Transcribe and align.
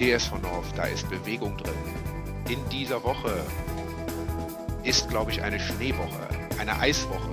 TSV 0.00 0.40
North, 0.40 0.64
da 0.76 0.84
ist 0.84 1.06
Bewegung 1.10 1.58
drin. 1.58 1.74
In 2.48 2.58
dieser 2.70 3.04
Woche 3.04 3.34
ist, 4.82 5.10
glaube 5.10 5.30
ich, 5.30 5.42
eine 5.42 5.60
Schneewoche, 5.60 6.26
eine 6.58 6.78
Eiswoche. 6.80 7.28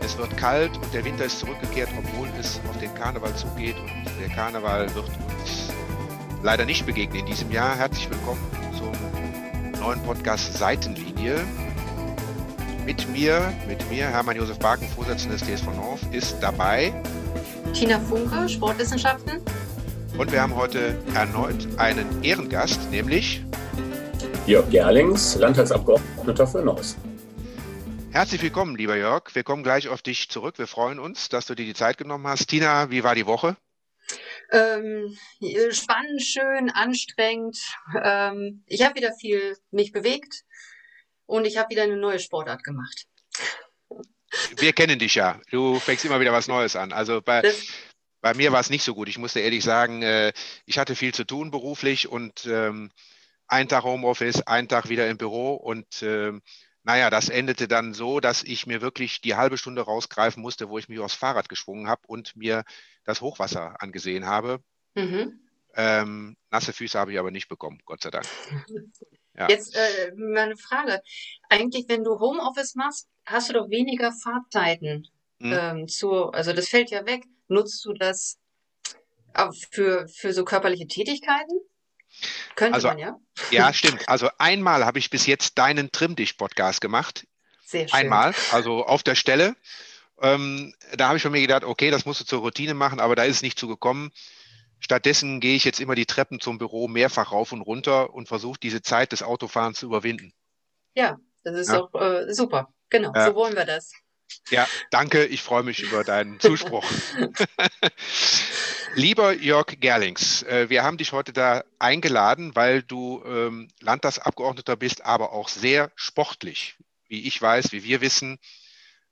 Es 0.00 0.18
wird 0.18 0.36
kalt 0.36 0.76
und 0.76 0.92
der 0.92 1.02
Winter 1.06 1.24
ist 1.24 1.38
zurückgekehrt, 1.38 1.88
obwohl 1.96 2.28
es 2.38 2.60
auf 2.68 2.76
den 2.76 2.94
Karneval 2.94 3.34
zugeht 3.36 3.76
und 3.76 4.04
der 4.20 4.28
Karneval 4.28 4.94
wird 4.94 5.06
uns 5.06 5.72
leider 6.42 6.66
nicht 6.66 6.84
begegnen 6.84 7.20
in 7.20 7.26
diesem 7.26 7.50
Jahr. 7.50 7.74
Herzlich 7.74 8.10
willkommen 8.10 8.46
zum 8.76 9.80
neuen 9.80 10.02
Podcast 10.02 10.58
Seitenlinie. 10.58 11.40
Mit 12.84 13.08
mir, 13.08 13.50
mit 13.66 13.90
mir, 13.90 14.08
Hermann 14.08 14.36
Josef 14.36 14.58
Barken, 14.58 14.86
Vorsitzender 14.90 15.38
des 15.38 15.46
TSV 15.46 15.68
North, 15.74 16.02
ist 16.12 16.36
dabei 16.42 16.92
Tina 17.72 17.98
Funke, 17.98 18.46
Sportwissenschaften. 18.46 19.40
Und 20.18 20.32
wir 20.32 20.42
haben 20.42 20.56
heute 20.56 21.00
erneut 21.14 21.68
einen 21.78 22.24
Ehrengast, 22.24 22.90
nämlich 22.90 23.40
Jörg 24.48 24.68
Gerlings, 24.68 25.36
Landtagsabgeordneter 25.36 26.44
für 26.44 26.60
Neuss. 26.60 26.96
Herzlich 28.10 28.42
willkommen, 28.42 28.74
lieber 28.74 28.96
Jörg. 28.96 29.32
Wir 29.34 29.44
kommen 29.44 29.62
gleich 29.62 29.86
auf 29.88 30.02
dich 30.02 30.28
zurück. 30.28 30.58
Wir 30.58 30.66
freuen 30.66 30.98
uns, 30.98 31.28
dass 31.28 31.46
du 31.46 31.54
dir 31.54 31.64
die 31.64 31.74
Zeit 31.74 31.98
genommen 31.98 32.26
hast. 32.26 32.48
Tina, 32.48 32.90
wie 32.90 33.04
war 33.04 33.14
die 33.14 33.26
Woche? 33.26 33.56
Ähm, 34.50 35.16
spannend, 35.70 36.20
schön, 36.20 36.68
anstrengend. 36.70 37.56
Ähm, 38.02 38.64
ich 38.66 38.84
habe 38.84 38.96
wieder 38.96 39.12
viel 39.12 39.56
mich 39.70 39.92
bewegt 39.92 40.42
und 41.26 41.46
ich 41.46 41.58
habe 41.58 41.70
wieder 41.70 41.84
eine 41.84 41.96
neue 41.96 42.18
Sportart 42.18 42.64
gemacht. 42.64 43.06
Wir 44.56 44.72
kennen 44.72 44.98
dich 44.98 45.14
ja. 45.14 45.40
Du 45.52 45.78
fängst 45.78 46.04
immer 46.04 46.18
wieder 46.18 46.32
was 46.32 46.48
Neues 46.48 46.74
an. 46.74 46.92
Also 46.92 47.22
bei, 47.22 47.42
bei 48.20 48.34
mir 48.34 48.52
war 48.52 48.60
es 48.60 48.70
nicht 48.70 48.84
so 48.84 48.94
gut. 48.94 49.08
Ich 49.08 49.18
musste 49.18 49.40
ehrlich 49.40 49.64
sagen, 49.64 50.02
äh, 50.02 50.32
ich 50.66 50.78
hatte 50.78 50.94
viel 50.94 51.14
zu 51.14 51.24
tun 51.24 51.50
beruflich 51.50 52.08
und 52.08 52.46
ähm, 52.46 52.90
ein 53.46 53.68
Tag 53.68 53.84
Homeoffice, 53.84 54.42
ein 54.46 54.68
Tag 54.68 54.88
wieder 54.88 55.08
im 55.08 55.18
Büro 55.18 55.54
und 55.54 56.02
ähm, 56.02 56.42
naja, 56.82 57.10
das 57.10 57.28
endete 57.28 57.68
dann 57.68 57.92
so, 57.92 58.20
dass 58.20 58.42
ich 58.42 58.66
mir 58.66 58.80
wirklich 58.80 59.20
die 59.20 59.34
halbe 59.34 59.58
Stunde 59.58 59.82
rausgreifen 59.82 60.42
musste, 60.42 60.68
wo 60.68 60.78
ich 60.78 60.88
mich 60.88 61.00
aufs 61.00 61.14
Fahrrad 61.14 61.48
geschwungen 61.48 61.88
habe 61.88 62.02
und 62.06 62.34
mir 62.36 62.64
das 63.04 63.20
Hochwasser 63.20 63.80
angesehen 63.82 64.26
habe. 64.26 64.62
Mhm. 64.94 65.40
Ähm, 65.74 66.36
nasse 66.50 66.72
Füße 66.72 66.98
habe 66.98 67.12
ich 67.12 67.18
aber 67.18 67.30
nicht 67.30 67.48
bekommen, 67.48 67.80
Gott 67.84 68.02
sei 68.02 68.10
Dank. 68.10 68.26
Ja. 69.38 69.48
Jetzt 69.48 69.76
äh, 69.76 70.12
meine 70.16 70.56
Frage. 70.56 71.00
Eigentlich, 71.48 71.84
wenn 71.86 72.02
du 72.02 72.18
Homeoffice 72.18 72.74
machst, 72.74 73.08
hast 73.24 73.48
du 73.48 73.52
doch 73.52 73.70
weniger 73.70 74.10
Fahrzeiten. 74.10 75.06
Mhm. 75.38 75.52
Ähm, 75.52 75.86
zu, 75.86 76.30
also 76.32 76.52
das 76.52 76.68
fällt 76.68 76.90
ja 76.90 77.06
weg. 77.06 77.22
Nutzt 77.48 77.84
du 77.84 77.92
das 77.92 78.38
für, 79.70 80.06
für 80.08 80.32
so 80.32 80.44
körperliche 80.44 80.86
Tätigkeiten? 80.86 81.60
Könnte 82.56 82.74
also, 82.74 82.88
man, 82.88 82.98
ja? 82.98 83.16
Ja, 83.50 83.72
stimmt. 83.74 84.08
Also 84.08 84.28
einmal 84.38 84.84
habe 84.84 84.98
ich 84.98 85.10
bis 85.10 85.26
jetzt 85.26 85.58
deinen 85.58 85.90
Trimm-Dich-Podcast 85.92 86.80
gemacht. 86.80 87.26
Sehr 87.64 87.88
schön. 87.88 87.98
Einmal, 87.98 88.34
also 88.52 88.84
auf 88.84 89.02
der 89.02 89.14
Stelle. 89.14 89.54
Ähm, 90.20 90.74
da 90.96 91.08
habe 91.08 91.16
ich 91.16 91.22
von 91.22 91.32
mir 91.32 91.40
gedacht, 91.40 91.64
okay, 91.64 91.90
das 91.90 92.04
musst 92.04 92.20
du 92.20 92.24
zur 92.24 92.40
Routine 92.40 92.74
machen, 92.74 92.98
aber 92.98 93.14
da 93.14 93.24
ist 93.24 93.36
es 93.36 93.42
nicht 93.42 93.58
zugekommen. 93.58 94.10
Stattdessen 94.80 95.40
gehe 95.40 95.56
ich 95.56 95.64
jetzt 95.64 95.80
immer 95.80 95.94
die 95.94 96.06
Treppen 96.06 96.40
zum 96.40 96.58
Büro 96.58 96.88
mehrfach 96.88 97.32
rauf 97.32 97.52
und 97.52 97.62
runter 97.62 98.14
und 98.14 98.28
versuche 98.28 98.58
diese 98.60 98.82
Zeit 98.82 99.12
des 99.12 99.22
Autofahrens 99.22 99.78
zu 99.78 99.86
überwinden. 99.86 100.32
Ja, 100.94 101.18
das 101.44 101.56
ist 101.56 101.68
ja. 101.68 101.78
doch 101.78 101.94
äh, 102.00 102.32
super. 102.32 102.72
Genau, 102.90 103.12
ja. 103.14 103.26
so 103.26 103.34
wollen 103.34 103.54
wir 103.54 103.64
das. 103.64 103.92
Ja, 104.50 104.66
danke. 104.90 105.26
Ich 105.26 105.42
freue 105.42 105.62
mich 105.62 105.80
über 105.80 106.04
deinen 106.04 106.40
Zuspruch. 106.40 106.84
Lieber 108.94 109.32
Jörg 109.32 109.80
Gerlings, 109.80 110.42
äh, 110.44 110.70
wir 110.70 110.82
haben 110.82 110.96
dich 110.96 111.12
heute 111.12 111.32
da 111.32 111.62
eingeladen, 111.78 112.56
weil 112.56 112.82
du 112.82 113.22
ähm, 113.26 113.68
Landtagsabgeordneter 113.80 114.76
bist, 114.76 115.04
aber 115.04 115.32
auch 115.32 115.48
sehr 115.48 115.92
sportlich. 115.94 116.76
Wie 117.06 117.26
ich 117.26 117.40
weiß, 117.40 117.72
wie 117.72 117.84
wir 117.84 118.00
wissen, 118.00 118.38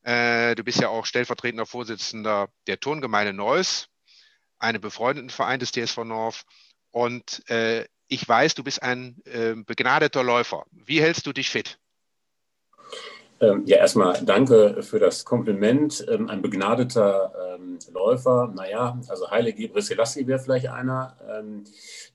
äh, 0.02 0.54
du 0.54 0.64
bist 0.64 0.80
ja 0.80 0.88
auch 0.88 1.06
stellvertretender 1.06 1.66
Vorsitzender 1.66 2.48
der 2.66 2.80
Turngemeinde 2.80 3.32
Neuss, 3.32 3.88
einem 4.58 4.80
befreundeten 4.80 5.30
Verein 5.30 5.60
des 5.60 5.72
TSV 5.72 6.04
North. 6.04 6.44
Und 6.90 7.48
äh, 7.50 7.86
ich 8.08 8.26
weiß, 8.26 8.54
du 8.54 8.62
bist 8.62 8.82
ein 8.82 9.16
begnadeter 9.66 10.22
Läufer. 10.22 10.64
Wie 10.70 11.02
hältst 11.02 11.26
du 11.26 11.32
dich 11.32 11.50
fit? 11.50 11.80
Ähm, 13.38 13.64
ja, 13.66 13.76
erstmal 13.76 14.24
danke 14.24 14.82
für 14.82 14.98
das 14.98 15.24
Kompliment. 15.24 16.06
Ähm, 16.08 16.28
ein 16.30 16.40
begnadeter 16.40 17.56
ähm, 17.56 17.78
Läufer, 17.92 18.50
naja, 18.54 18.98
also 19.08 19.30
Heile 19.30 19.52
Gebre 19.52 19.82
Selassie 19.82 20.26
wäre 20.26 20.38
vielleicht 20.38 20.68
einer. 20.68 21.18
Ähm, 21.28 21.64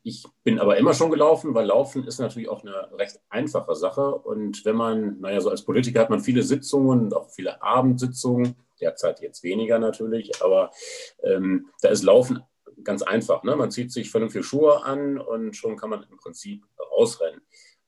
ich 0.01 0.25
bin 0.43 0.59
aber 0.59 0.77
immer 0.77 0.95
schon 0.95 1.11
gelaufen, 1.11 1.53
weil 1.53 1.67
Laufen 1.67 2.05
ist 2.07 2.19
natürlich 2.19 2.49
auch 2.49 2.63
eine 2.63 2.91
recht 2.97 3.19
einfache 3.29 3.75
Sache. 3.75 4.15
Und 4.15 4.65
wenn 4.65 4.75
man, 4.75 5.19
naja, 5.19 5.41
so 5.41 5.51
als 5.51 5.63
Politiker 5.63 5.99
hat 5.99 6.09
man 6.09 6.21
viele 6.21 6.41
Sitzungen 6.41 7.01
und 7.01 7.15
auch 7.15 7.29
viele 7.29 7.61
Abendsitzungen, 7.61 8.55
derzeit 8.79 9.21
jetzt 9.21 9.43
weniger 9.43 9.77
natürlich, 9.77 10.41
aber 10.41 10.71
ähm, 11.23 11.67
da 11.81 11.89
ist 11.89 12.03
Laufen 12.03 12.41
ganz 12.83 13.03
einfach. 13.03 13.43
Ne? 13.43 13.55
Man 13.55 13.69
zieht 13.69 13.91
sich 13.91 14.09
vernünftige 14.09 14.43
Schuhe 14.43 14.83
an 14.83 15.19
und 15.19 15.55
schon 15.55 15.77
kann 15.77 15.91
man 15.91 16.03
im 16.09 16.17
Prinzip 16.17 16.65
rausrennen. 16.97 17.41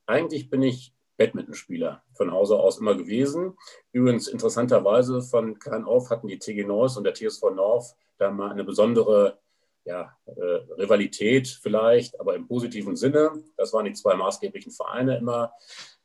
Eigentlich 0.05 0.51
bin 0.51 0.61
ich 0.61 0.92
Badmintonspieler 1.17 2.03
von 2.13 2.31
Hause 2.31 2.57
aus 2.57 2.79
immer 2.79 2.95
gewesen. 2.95 3.57
Übrigens 3.91 4.27
interessanterweise 4.27 5.21
von 5.21 5.59
klein 5.59 5.85
auf 5.85 6.09
hatten 6.09 6.27
die 6.27 6.39
TG 6.39 6.65
North 6.65 6.97
und 6.97 7.03
der 7.03 7.13
TSV 7.13 7.51
North 7.53 7.95
da 8.17 8.31
mal 8.31 8.51
eine 8.51 8.63
besondere 8.63 9.39
ja, 9.85 10.15
äh, 10.25 10.41
Rivalität 10.77 11.47
vielleicht, 11.47 12.19
aber 12.19 12.35
im 12.35 12.47
positiven 12.47 12.95
Sinne. 12.95 13.43
Das 13.57 13.73
waren 13.73 13.85
die 13.85 13.93
zwei 13.93 14.15
maßgeblichen 14.15 14.71
Vereine 14.71 15.17
immer 15.17 15.53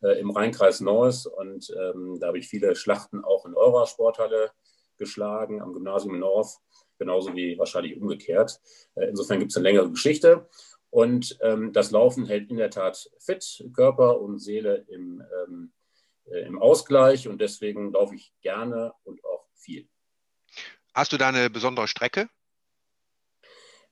äh, 0.02 0.18
im 0.18 0.30
Rheinkreis 0.30 0.80
Neuss 0.80 1.26
und 1.26 1.72
ähm, 1.78 2.18
da 2.20 2.28
habe 2.28 2.38
ich 2.38 2.48
viele 2.48 2.74
Schlachten 2.74 3.24
auch 3.24 3.46
in 3.46 3.54
eurer 3.54 3.86
Sporthalle 3.86 4.50
geschlagen, 4.96 5.62
am 5.62 5.72
Gymnasium 5.72 6.18
North, 6.18 6.58
genauso 6.98 7.34
wie 7.34 7.56
wahrscheinlich 7.56 8.00
umgekehrt. 8.00 8.60
Äh, 8.96 9.06
insofern 9.06 9.38
gibt 9.38 9.52
es 9.52 9.56
eine 9.56 9.68
längere 9.68 9.90
Geschichte. 9.90 10.48
Und 10.90 11.38
ähm, 11.42 11.72
das 11.72 11.90
Laufen 11.90 12.26
hält 12.26 12.50
in 12.50 12.56
der 12.56 12.70
Tat 12.70 13.10
fit, 13.18 13.64
Körper 13.74 14.20
und 14.20 14.38
Seele 14.38 14.86
im, 14.88 15.22
ähm, 15.46 15.72
äh, 16.26 16.46
im 16.46 16.60
Ausgleich. 16.60 17.28
Und 17.28 17.40
deswegen 17.40 17.92
laufe 17.92 18.14
ich 18.14 18.32
gerne 18.40 18.94
und 19.04 19.22
auch 19.24 19.46
viel. 19.54 19.86
Hast 20.94 21.12
du 21.12 21.16
da 21.18 21.28
eine 21.28 21.50
besondere 21.50 21.88
Strecke? 21.88 22.28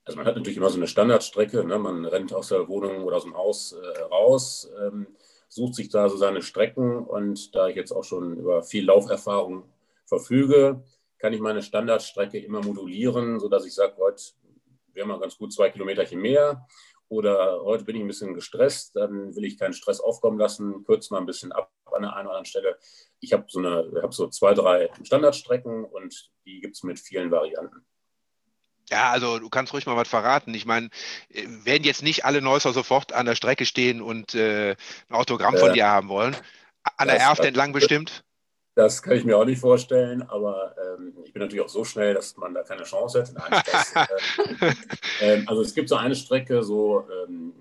Also 0.04 0.16
man 0.16 0.26
hat 0.26 0.36
natürlich 0.36 0.56
immer 0.56 0.70
so 0.70 0.76
eine 0.76 0.86
Standardstrecke. 0.86 1.64
Ne? 1.64 1.78
Man 1.78 2.04
rennt 2.04 2.32
aus 2.32 2.48
der 2.48 2.68
Wohnung 2.68 3.02
oder 3.02 3.16
aus 3.16 3.24
dem 3.24 3.36
Haus 3.36 3.72
äh, 3.72 4.00
raus, 4.02 4.70
ähm, 4.80 5.08
sucht 5.48 5.74
sich 5.74 5.88
da 5.88 6.08
so 6.08 6.16
seine 6.16 6.42
Strecken. 6.42 7.04
Und 7.04 7.54
da 7.54 7.68
ich 7.68 7.76
jetzt 7.76 7.92
auch 7.92 8.04
schon 8.04 8.36
über 8.36 8.62
viel 8.62 8.86
Lauferfahrung 8.86 9.64
verfüge, 10.06 10.82
kann 11.18 11.32
ich 11.32 11.40
meine 11.40 11.62
Standardstrecke 11.62 12.38
immer 12.38 12.62
modulieren, 12.62 13.40
sodass 13.40 13.66
ich 13.66 13.74
sage, 13.74 13.96
heute 13.98 14.22
wäre 14.96 15.06
mal 15.06 15.20
ganz 15.20 15.36
gut 15.36 15.52
zwei 15.52 15.70
Kilometerchen 15.70 16.20
mehr. 16.20 16.66
Oder 17.08 17.60
heute 17.62 17.84
bin 17.84 17.94
ich 17.94 18.02
ein 18.02 18.08
bisschen 18.08 18.34
gestresst, 18.34 18.96
dann 18.96 19.36
will 19.36 19.44
ich 19.44 19.58
keinen 19.58 19.74
Stress 19.74 20.00
aufkommen 20.00 20.40
lassen, 20.40 20.84
kürze 20.84 21.14
mal 21.14 21.20
ein 21.20 21.26
bisschen 21.26 21.52
ab 21.52 21.70
an 21.92 22.02
der 22.02 22.16
einen 22.16 22.26
oder 22.26 22.36
anderen 22.36 22.46
Stelle. 22.46 22.78
Ich 23.20 23.32
habe 23.32 23.44
so, 23.48 23.62
hab 24.02 24.12
so 24.12 24.28
zwei, 24.28 24.54
drei 24.54 24.90
Standardstrecken 25.04 25.84
und 25.84 26.30
die 26.44 26.60
gibt 26.60 26.74
es 26.74 26.82
mit 26.82 26.98
vielen 26.98 27.30
Varianten. 27.30 27.86
Ja, 28.90 29.10
also 29.10 29.38
du 29.38 29.48
kannst 29.48 29.72
ruhig 29.72 29.86
mal 29.86 29.96
was 29.96 30.08
verraten. 30.08 30.54
Ich 30.54 30.66
meine, 30.66 30.90
äh, 31.30 31.46
werden 31.64 31.84
jetzt 31.84 32.02
nicht 32.02 32.24
alle 32.24 32.42
Neusser 32.42 32.72
sofort 32.72 33.12
an 33.12 33.26
der 33.26 33.34
Strecke 33.34 33.66
stehen 33.66 34.00
und 34.00 34.34
äh, 34.34 34.76
ein 35.08 35.14
Autogramm 35.14 35.56
von 35.56 35.70
äh, 35.70 35.74
dir 35.74 35.86
haben 35.86 36.08
wollen. 36.08 36.36
An 36.96 37.08
der 37.08 37.18
Erft 37.18 37.44
entlang 37.44 37.72
bestimmt? 37.72 38.24
Das 38.76 39.02
kann 39.02 39.16
ich 39.16 39.24
mir 39.24 39.38
auch 39.38 39.46
nicht 39.46 39.58
vorstellen, 39.58 40.20
aber 40.28 40.74
ähm, 40.76 41.14
ich 41.24 41.32
bin 41.32 41.40
natürlich 41.40 41.64
auch 41.64 41.70
so 41.70 41.82
schnell, 41.82 42.12
dass 42.12 42.36
man 42.36 42.52
da 42.52 42.62
keine 42.62 42.82
Chance 42.82 43.20
hätte. 43.20 43.32
Nein, 43.32 43.62
das, 43.72 43.94
äh, 45.20 45.36
äh, 45.38 45.44
also 45.46 45.62
es 45.62 45.74
gibt 45.74 45.88
so 45.88 45.96
eine 45.96 46.14
Strecke 46.14 46.62
so 46.62 47.02
ähm, 47.26 47.54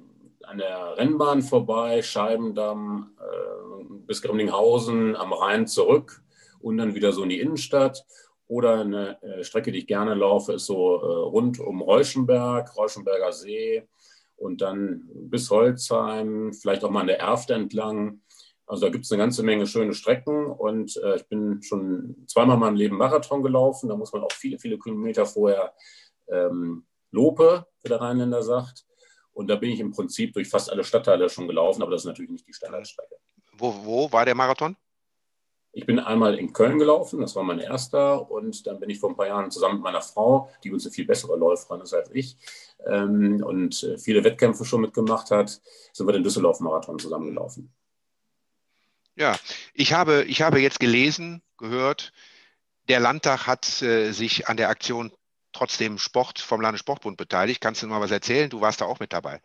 an 0.44 0.58
der 0.58 0.98
Rennbahn 0.98 1.42
vorbei, 1.42 2.02
Scheibendamm 2.02 3.12
äh, 3.18 3.84
bis 4.06 4.22
Grimlinghausen 4.22 5.16
am 5.16 5.32
Rhein 5.32 5.68
zurück 5.68 6.22
und 6.60 6.76
dann 6.76 6.96
wieder 6.96 7.14
so 7.14 7.24
in 7.24 7.30
die 7.30 7.40
Innenstadt. 7.40 8.06
Oder 8.48 8.82
eine 8.82 9.24
äh, 9.24 9.46
Strecke, 9.46 9.72
die 9.72 9.80
ich 9.80 9.88
gerne 9.88 10.16
laufe, 10.16 10.52
ist 10.52 10.66
so 10.66 10.98
äh, 10.98 11.06
rund 11.06 11.62
um 11.62 11.82
Reuschenberg, 11.82 12.76
Reuschenberger 12.76 13.32
See 13.32 13.88
und 14.36 14.60
dann 14.60 15.10
bis 15.14 15.50
Holzheim, 15.50 16.52
vielleicht 16.52 16.84
auch 16.84 16.90
mal 16.90 17.02
an 17.02 17.08
der 17.08 17.22
Erft 17.22 17.52
entlang 17.52 18.20
also 18.68 18.86
da 18.86 18.92
gibt 18.92 19.06
es 19.06 19.12
eine 19.12 19.22
ganze 19.22 19.44
Menge 19.44 19.68
schöne 19.68 19.94
Strecken 19.94 20.48
und 20.48 20.98
äh, 20.98 21.18
ich 21.18 21.28
bin 21.28 21.62
schon 21.62 22.26
zweimal 22.28 22.56
in 22.56 22.62
meinem 22.62 22.76
Leben 22.76 22.98
Marathon 22.98 23.44
gelaufen. 23.44 23.90
Da 23.90 23.96
muss 23.96 24.12
man 24.12 24.24
auch 24.24 24.32
viele, 24.32 24.58
viele 24.58 24.80
Kilometer 24.80 25.26
vorher 25.26 25.74
ähm, 26.28 26.86
Lope, 27.12 27.68
wie 27.84 27.90
der 27.90 28.02
Rheinländer 28.02 28.42
sagt. 28.42 28.86
Und 29.34 29.48
da 29.50 29.56
bin 29.56 29.70
ich 29.70 29.80
im 29.80 29.92
Prinzip 29.92 30.34
durch 30.34 30.48
fast 30.48 30.72
alle 30.72 30.84
Stadtteile 30.84 31.30
schon 31.30 31.48
gelaufen, 31.48 31.82
aber 31.82 31.92
das 31.92 32.02
ist 32.02 32.08
natürlich 32.08 32.32
nicht 32.32 32.48
die 32.48 32.54
Standardstrecke. 32.54 33.16
Wo, 33.58 33.74
wo 33.84 34.12
war 34.12 34.26
der 34.26 34.36
Marathon? 34.36 34.76
Ich 35.78 35.86
bin 35.86 36.00
einmal 36.00 36.40
in 36.40 36.54
Köln 36.54 36.80
gelaufen, 36.80 37.20
das 37.20 37.36
war 37.36 37.44
mein 37.44 37.60
erster, 37.60 38.32
und 38.32 38.66
dann 38.66 38.80
bin 38.80 38.90
ich 38.90 38.98
vor 38.98 39.10
ein 39.10 39.18
paar 39.18 39.28
Jahren 39.28 39.52
zusammen 39.52 39.76
mit 39.76 39.84
meiner 39.84 40.02
Frau, 40.02 40.50
die 40.64 40.72
uns 40.72 40.86
eine 40.86 40.94
viel 40.94 41.06
bessere 41.06 41.36
Läuferin 41.36 41.82
ist 41.82 41.94
als 41.94 42.10
ich, 42.14 42.38
ähm, 42.88 43.44
und 43.46 43.84
äh, 43.84 43.98
viele 43.98 44.24
Wettkämpfe 44.24 44.64
schon 44.64 44.80
mitgemacht 44.80 45.32
hat, 45.32 45.62
sind 45.92 46.08
wir 46.08 46.14
den 46.14 46.24
Düsseldorf-Marathon 46.24 46.98
zusammengelaufen. 46.98 47.74
Ja, 49.16 49.38
ich 49.74 49.94
habe, 49.94 50.24
ich 50.24 50.42
habe 50.42 50.60
jetzt 50.60 50.80
gelesen, 50.80 51.42
gehört, 51.58 52.12
der 52.90 53.00
Landtag 53.00 53.48
hat 53.48 53.82
äh, 53.82 54.12
sich 54.12 54.48
an 54.48 54.58
der 54.58 54.70
Aktion 54.70 55.12
trotzdem 55.54 55.98
Sport 55.98 56.40
vom 56.40 56.62
Landessportbund 56.62 57.18
beteiligt. 57.18 57.62
Kannst 57.62 57.82
du 57.82 57.88
mal 57.88 58.02
was 58.02 58.12
erzählen? 58.12 58.50
Du 58.50 58.62
warst 58.62 58.82
da 58.82 58.86
auch 58.86 59.00
mit 59.00 59.14
dabei. 59.14 59.42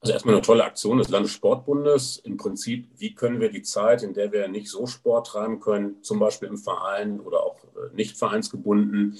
Also 0.00 0.14
erstmal 0.14 0.34
eine 0.34 0.42
tolle 0.42 0.64
Aktion 0.64 0.96
des 0.96 1.10
Landessportbundes. 1.10 2.16
Im 2.18 2.38
Prinzip, 2.38 2.88
wie 2.96 3.14
können 3.14 3.38
wir 3.38 3.50
die 3.50 3.62
Zeit, 3.62 4.02
in 4.02 4.14
der 4.14 4.32
wir 4.32 4.48
nicht 4.48 4.70
so 4.70 4.86
Sport 4.86 5.26
treiben 5.26 5.60
können, 5.60 6.02
zum 6.02 6.18
Beispiel 6.18 6.48
im 6.48 6.56
Verein 6.56 7.20
oder 7.20 7.42
auch 7.42 7.62
äh, 7.64 7.94
nicht 7.94 8.16
vereinsgebunden, 8.16 9.18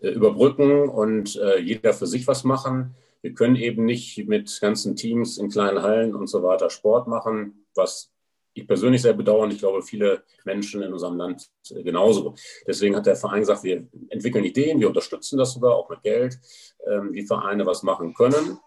äh, 0.00 0.08
überbrücken 0.08 0.88
und 0.88 1.36
äh, 1.36 1.58
jeder 1.58 1.92
für 1.92 2.06
sich 2.06 2.26
was 2.26 2.44
machen. 2.44 2.94
Wir 3.20 3.34
können 3.34 3.56
eben 3.56 3.84
nicht 3.84 4.26
mit 4.26 4.58
ganzen 4.60 4.96
Teams 4.96 5.36
in 5.36 5.50
kleinen 5.50 5.82
Hallen 5.82 6.14
und 6.14 6.28
so 6.28 6.42
weiter 6.42 6.70
Sport 6.70 7.08
machen, 7.08 7.66
was 7.74 8.11
ich 8.54 8.66
persönlich 8.66 9.02
sehr 9.02 9.14
bedauere. 9.14 9.48
Ich 9.48 9.58
glaube, 9.58 9.82
viele 9.82 10.22
Menschen 10.44 10.82
in 10.82 10.92
unserem 10.92 11.16
Land 11.16 11.50
genauso. 11.70 12.34
Deswegen 12.66 12.96
hat 12.96 13.06
der 13.06 13.16
Verein 13.16 13.40
gesagt, 13.40 13.64
wir 13.64 13.86
entwickeln 14.08 14.44
Ideen, 14.44 14.80
wir 14.80 14.88
unterstützen 14.88 15.38
das 15.38 15.54
sogar 15.54 15.74
auch 15.74 15.88
mit 15.88 16.02
Geld, 16.02 16.38
ähm, 16.86 17.12
wie 17.12 17.26
Vereine 17.26 17.66
was 17.66 17.82
machen 17.82 18.14
können 18.14 18.58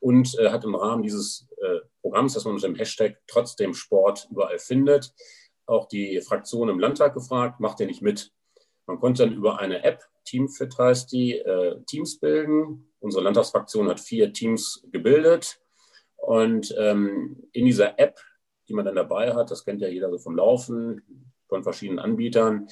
und 0.00 0.36
äh, 0.38 0.50
hat 0.50 0.64
im 0.64 0.74
Rahmen 0.74 1.02
dieses 1.02 1.48
äh, 1.58 1.78
Programms, 2.00 2.34
das 2.34 2.44
man 2.44 2.54
unter 2.54 2.66
dem 2.66 2.76
Hashtag 2.76 3.18
trotzdem 3.26 3.72
Sport 3.72 4.28
überall 4.30 4.58
findet, 4.58 5.14
auch 5.66 5.86
die 5.86 6.20
Fraktion 6.20 6.68
im 6.68 6.80
Landtag 6.80 7.14
gefragt, 7.14 7.60
macht 7.60 7.80
ihr 7.80 7.86
nicht 7.86 8.02
mit? 8.02 8.32
Man 8.86 8.98
konnte 8.98 9.24
dann 9.24 9.34
über 9.34 9.60
eine 9.60 9.84
App, 9.84 10.02
Teamfit 10.24 10.76
heißt 10.76 11.12
die, 11.12 11.38
äh, 11.38 11.80
Teams 11.86 12.18
bilden. 12.18 12.92
Unsere 13.00 13.24
Landtagsfraktion 13.24 13.88
hat 13.88 14.00
vier 14.00 14.32
Teams 14.32 14.84
gebildet. 14.90 15.60
Und 16.16 16.74
ähm, 16.78 17.48
in 17.52 17.66
dieser 17.66 17.98
App, 17.98 18.18
die 18.68 18.74
man 18.74 18.84
dann 18.84 18.94
dabei 18.94 19.34
hat, 19.34 19.50
das 19.50 19.64
kennt 19.64 19.80
ja 19.80 19.88
jeder 19.88 20.10
so 20.10 20.18
vom 20.18 20.36
Laufen, 20.36 21.02
von 21.48 21.62
verschiedenen 21.62 21.98
Anbietern. 21.98 22.68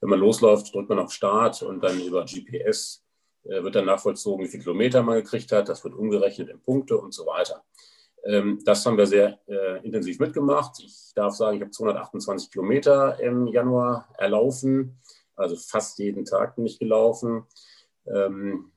Wenn 0.00 0.10
man 0.10 0.18
losläuft, 0.18 0.74
drückt 0.74 0.88
man 0.88 0.98
auf 0.98 1.12
Start 1.12 1.62
und 1.62 1.82
dann 1.82 2.00
über 2.00 2.24
GPS 2.24 3.04
äh, 3.44 3.62
wird 3.62 3.74
dann 3.74 3.86
nachvollzogen, 3.86 4.44
wie 4.44 4.48
viele 4.48 4.64
Kilometer 4.64 5.02
man 5.02 5.16
gekriegt 5.16 5.52
hat. 5.52 5.68
Das 5.68 5.84
wird 5.84 5.94
umgerechnet 5.94 6.48
in 6.48 6.60
Punkte 6.60 6.98
und 6.98 7.12
so 7.12 7.26
weiter. 7.26 7.62
Ähm, 8.24 8.60
das 8.64 8.84
haben 8.86 8.96
wir 8.96 9.06
sehr 9.06 9.38
äh, 9.46 9.84
intensiv 9.84 10.18
mitgemacht. 10.18 10.80
Ich 10.80 11.12
darf 11.14 11.34
sagen, 11.34 11.56
ich 11.56 11.62
habe 11.62 11.70
228 11.70 12.50
Kilometer 12.50 13.20
im 13.20 13.46
Januar 13.46 14.08
erlaufen. 14.18 14.98
Also 15.36 15.56
fast 15.56 15.98
jeden 15.98 16.24
Tag 16.24 16.56
bin 16.56 16.66
ich 16.66 16.78
gelaufen. 16.78 17.46
Ähm, 18.06 18.72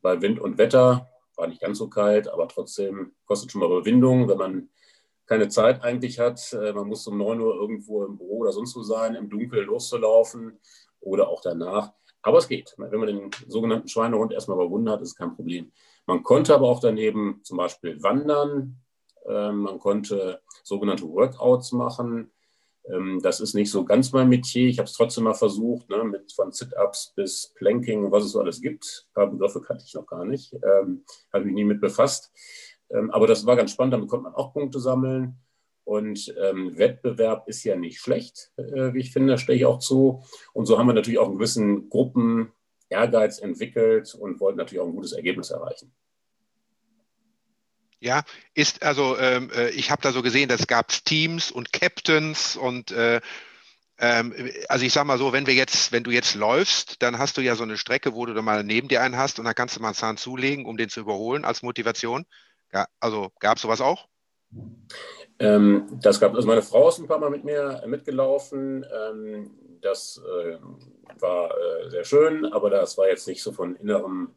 bei 0.00 0.20
Wind 0.20 0.40
und 0.40 0.58
Wetter 0.58 1.08
war 1.36 1.46
nicht 1.46 1.60
ganz 1.60 1.78
so 1.78 1.88
kalt, 1.88 2.28
aber 2.28 2.48
trotzdem 2.48 3.12
kostet 3.24 3.50
schon 3.50 3.60
mal 3.60 3.70
Überwindung, 3.70 4.28
wenn 4.28 4.38
man 4.38 4.68
keine 5.26 5.48
Zeit 5.48 5.82
eigentlich 5.82 6.18
hat. 6.18 6.52
Äh, 6.52 6.72
man 6.72 6.88
muss 6.88 7.06
um 7.06 7.18
9 7.18 7.40
Uhr 7.40 7.54
irgendwo 7.54 8.04
im 8.04 8.18
Büro 8.18 8.38
oder 8.38 8.52
sonst 8.52 8.76
wo 8.76 8.82
sein, 8.82 9.14
im 9.14 9.30
Dunkeln 9.30 9.66
loszulaufen 9.66 10.58
oder 11.00 11.28
auch 11.28 11.40
danach. 11.40 11.92
Aber 12.22 12.38
es 12.38 12.48
geht. 12.48 12.74
Wenn 12.78 13.00
man 13.00 13.08
den 13.08 13.30
sogenannten 13.48 13.88
Schweinehund 13.88 14.32
erstmal 14.32 14.56
überwunden 14.56 14.90
hat, 14.90 15.02
ist 15.02 15.16
kein 15.16 15.34
Problem. 15.34 15.72
Man 16.06 16.22
konnte 16.22 16.54
aber 16.54 16.68
auch 16.68 16.80
daneben 16.80 17.40
zum 17.42 17.56
Beispiel 17.56 18.00
wandern. 18.02 18.76
Ähm, 19.26 19.58
man 19.58 19.78
konnte 19.78 20.40
sogenannte 20.62 21.08
Workouts 21.08 21.72
machen. 21.72 22.30
Ähm, 22.84 23.20
das 23.22 23.40
ist 23.40 23.54
nicht 23.54 23.70
so 23.70 23.84
ganz 23.84 24.12
mein 24.12 24.28
Metier. 24.28 24.68
Ich 24.68 24.78
habe 24.78 24.86
es 24.86 24.94
trotzdem 24.94 25.24
mal 25.24 25.34
versucht, 25.34 25.88
ne, 25.88 26.02
mit 26.04 26.32
von 26.32 26.52
Sit-Ups 26.52 27.12
bis 27.14 27.52
Planking, 27.56 28.10
was 28.10 28.24
es 28.24 28.32
so 28.32 28.40
alles 28.40 28.60
gibt. 28.60 29.06
Ein 29.08 29.14
paar 29.14 29.26
Begriffe 29.28 29.60
kannte 29.60 29.84
ich 29.86 29.94
noch 29.94 30.06
gar 30.06 30.24
nicht. 30.24 30.52
Ähm, 30.54 31.04
habe 31.32 31.44
mich 31.44 31.54
nie 31.54 31.64
mit 31.64 31.80
befasst. 31.80 32.32
Ähm, 32.92 33.10
aber 33.10 33.26
das 33.26 33.46
war 33.46 33.56
ganz 33.56 33.72
spannend. 33.72 33.94
Damit 33.94 34.08
konnte 34.08 34.24
man 34.24 34.34
auch 34.34 34.52
Punkte 34.52 34.80
sammeln. 34.80 35.36
Und 35.84 36.32
ähm, 36.40 36.78
Wettbewerb 36.78 37.48
ist 37.48 37.64
ja 37.64 37.74
nicht 37.74 38.00
schlecht, 38.00 38.52
äh, 38.56 38.94
wie 38.94 39.00
ich 39.00 39.12
finde, 39.12 39.36
stehe 39.38 39.58
ich 39.58 39.66
auch 39.66 39.80
zu. 39.80 40.22
Und 40.52 40.66
so 40.66 40.78
haben 40.78 40.86
wir 40.86 40.94
natürlich 40.94 41.18
auch 41.18 41.26
einen 41.26 41.38
gewissen 41.38 41.88
Gruppen 41.88 42.52
Ehrgeiz 42.88 43.38
entwickelt 43.38 44.14
und 44.14 44.38
wollten 44.38 44.58
natürlich 44.58 44.80
auch 44.80 44.86
ein 44.86 44.94
gutes 44.94 45.12
Ergebnis 45.12 45.50
erreichen. 45.50 45.92
Ja, 47.98 48.22
ist 48.54 48.82
also, 48.82 49.16
ähm, 49.18 49.50
äh, 49.54 49.70
ich 49.70 49.90
habe 49.90 50.02
da 50.02 50.12
so 50.12 50.22
gesehen, 50.22 50.48
das 50.48 50.66
gab 50.66 50.88
Teams 50.88 51.50
und 51.50 51.72
Captains 51.72 52.56
und 52.56 52.90
äh, 52.90 53.20
ähm, 53.98 54.34
also 54.68 54.84
ich 54.84 54.92
sag 54.92 55.04
mal 55.04 55.18
so, 55.18 55.32
wenn 55.32 55.46
wir 55.46 55.54
jetzt, 55.54 55.92
wenn 55.92 56.02
du 56.02 56.10
jetzt 56.10 56.34
läufst, 56.34 57.00
dann 57.02 57.18
hast 57.18 57.36
du 57.36 57.40
ja 57.40 57.54
so 57.54 57.62
eine 57.62 57.76
Strecke, 57.76 58.14
wo 58.14 58.26
du 58.26 58.34
da 58.34 58.42
mal 58.42 58.64
neben 58.64 58.88
dir 58.88 59.02
einen 59.02 59.16
hast 59.16 59.38
und 59.38 59.44
dann 59.44 59.54
kannst 59.54 59.76
du 59.76 59.80
mal 59.80 59.88
einen 59.88 59.94
Zahn 59.94 60.16
zulegen, 60.16 60.66
um 60.66 60.76
den 60.76 60.88
zu 60.88 61.00
überholen 61.00 61.44
als 61.44 61.62
Motivation. 61.62 62.26
Ja, 62.72 62.86
also 63.00 63.30
gab 63.38 63.56
es 63.56 63.62
sowas 63.62 63.80
auch? 63.80 64.08
Ähm, 65.38 65.98
das 66.00 66.20
gab, 66.20 66.34
also 66.34 66.46
meine 66.46 66.62
Frau 66.62 66.88
ist 66.88 66.98
ein 66.98 67.06
paar 67.06 67.18
Mal 67.18 67.30
mit 67.30 67.44
mir 67.44 67.82
mitgelaufen. 67.86 68.86
Ähm, 68.92 69.50
das 69.80 70.20
äh, 70.24 70.58
war 71.20 71.50
äh, 71.50 71.90
sehr 71.90 72.04
schön, 72.04 72.46
aber 72.46 72.70
das 72.70 72.96
war 72.96 73.08
jetzt 73.08 73.26
nicht 73.26 73.42
so 73.42 73.52
von 73.52 73.76
innerem 73.76 74.34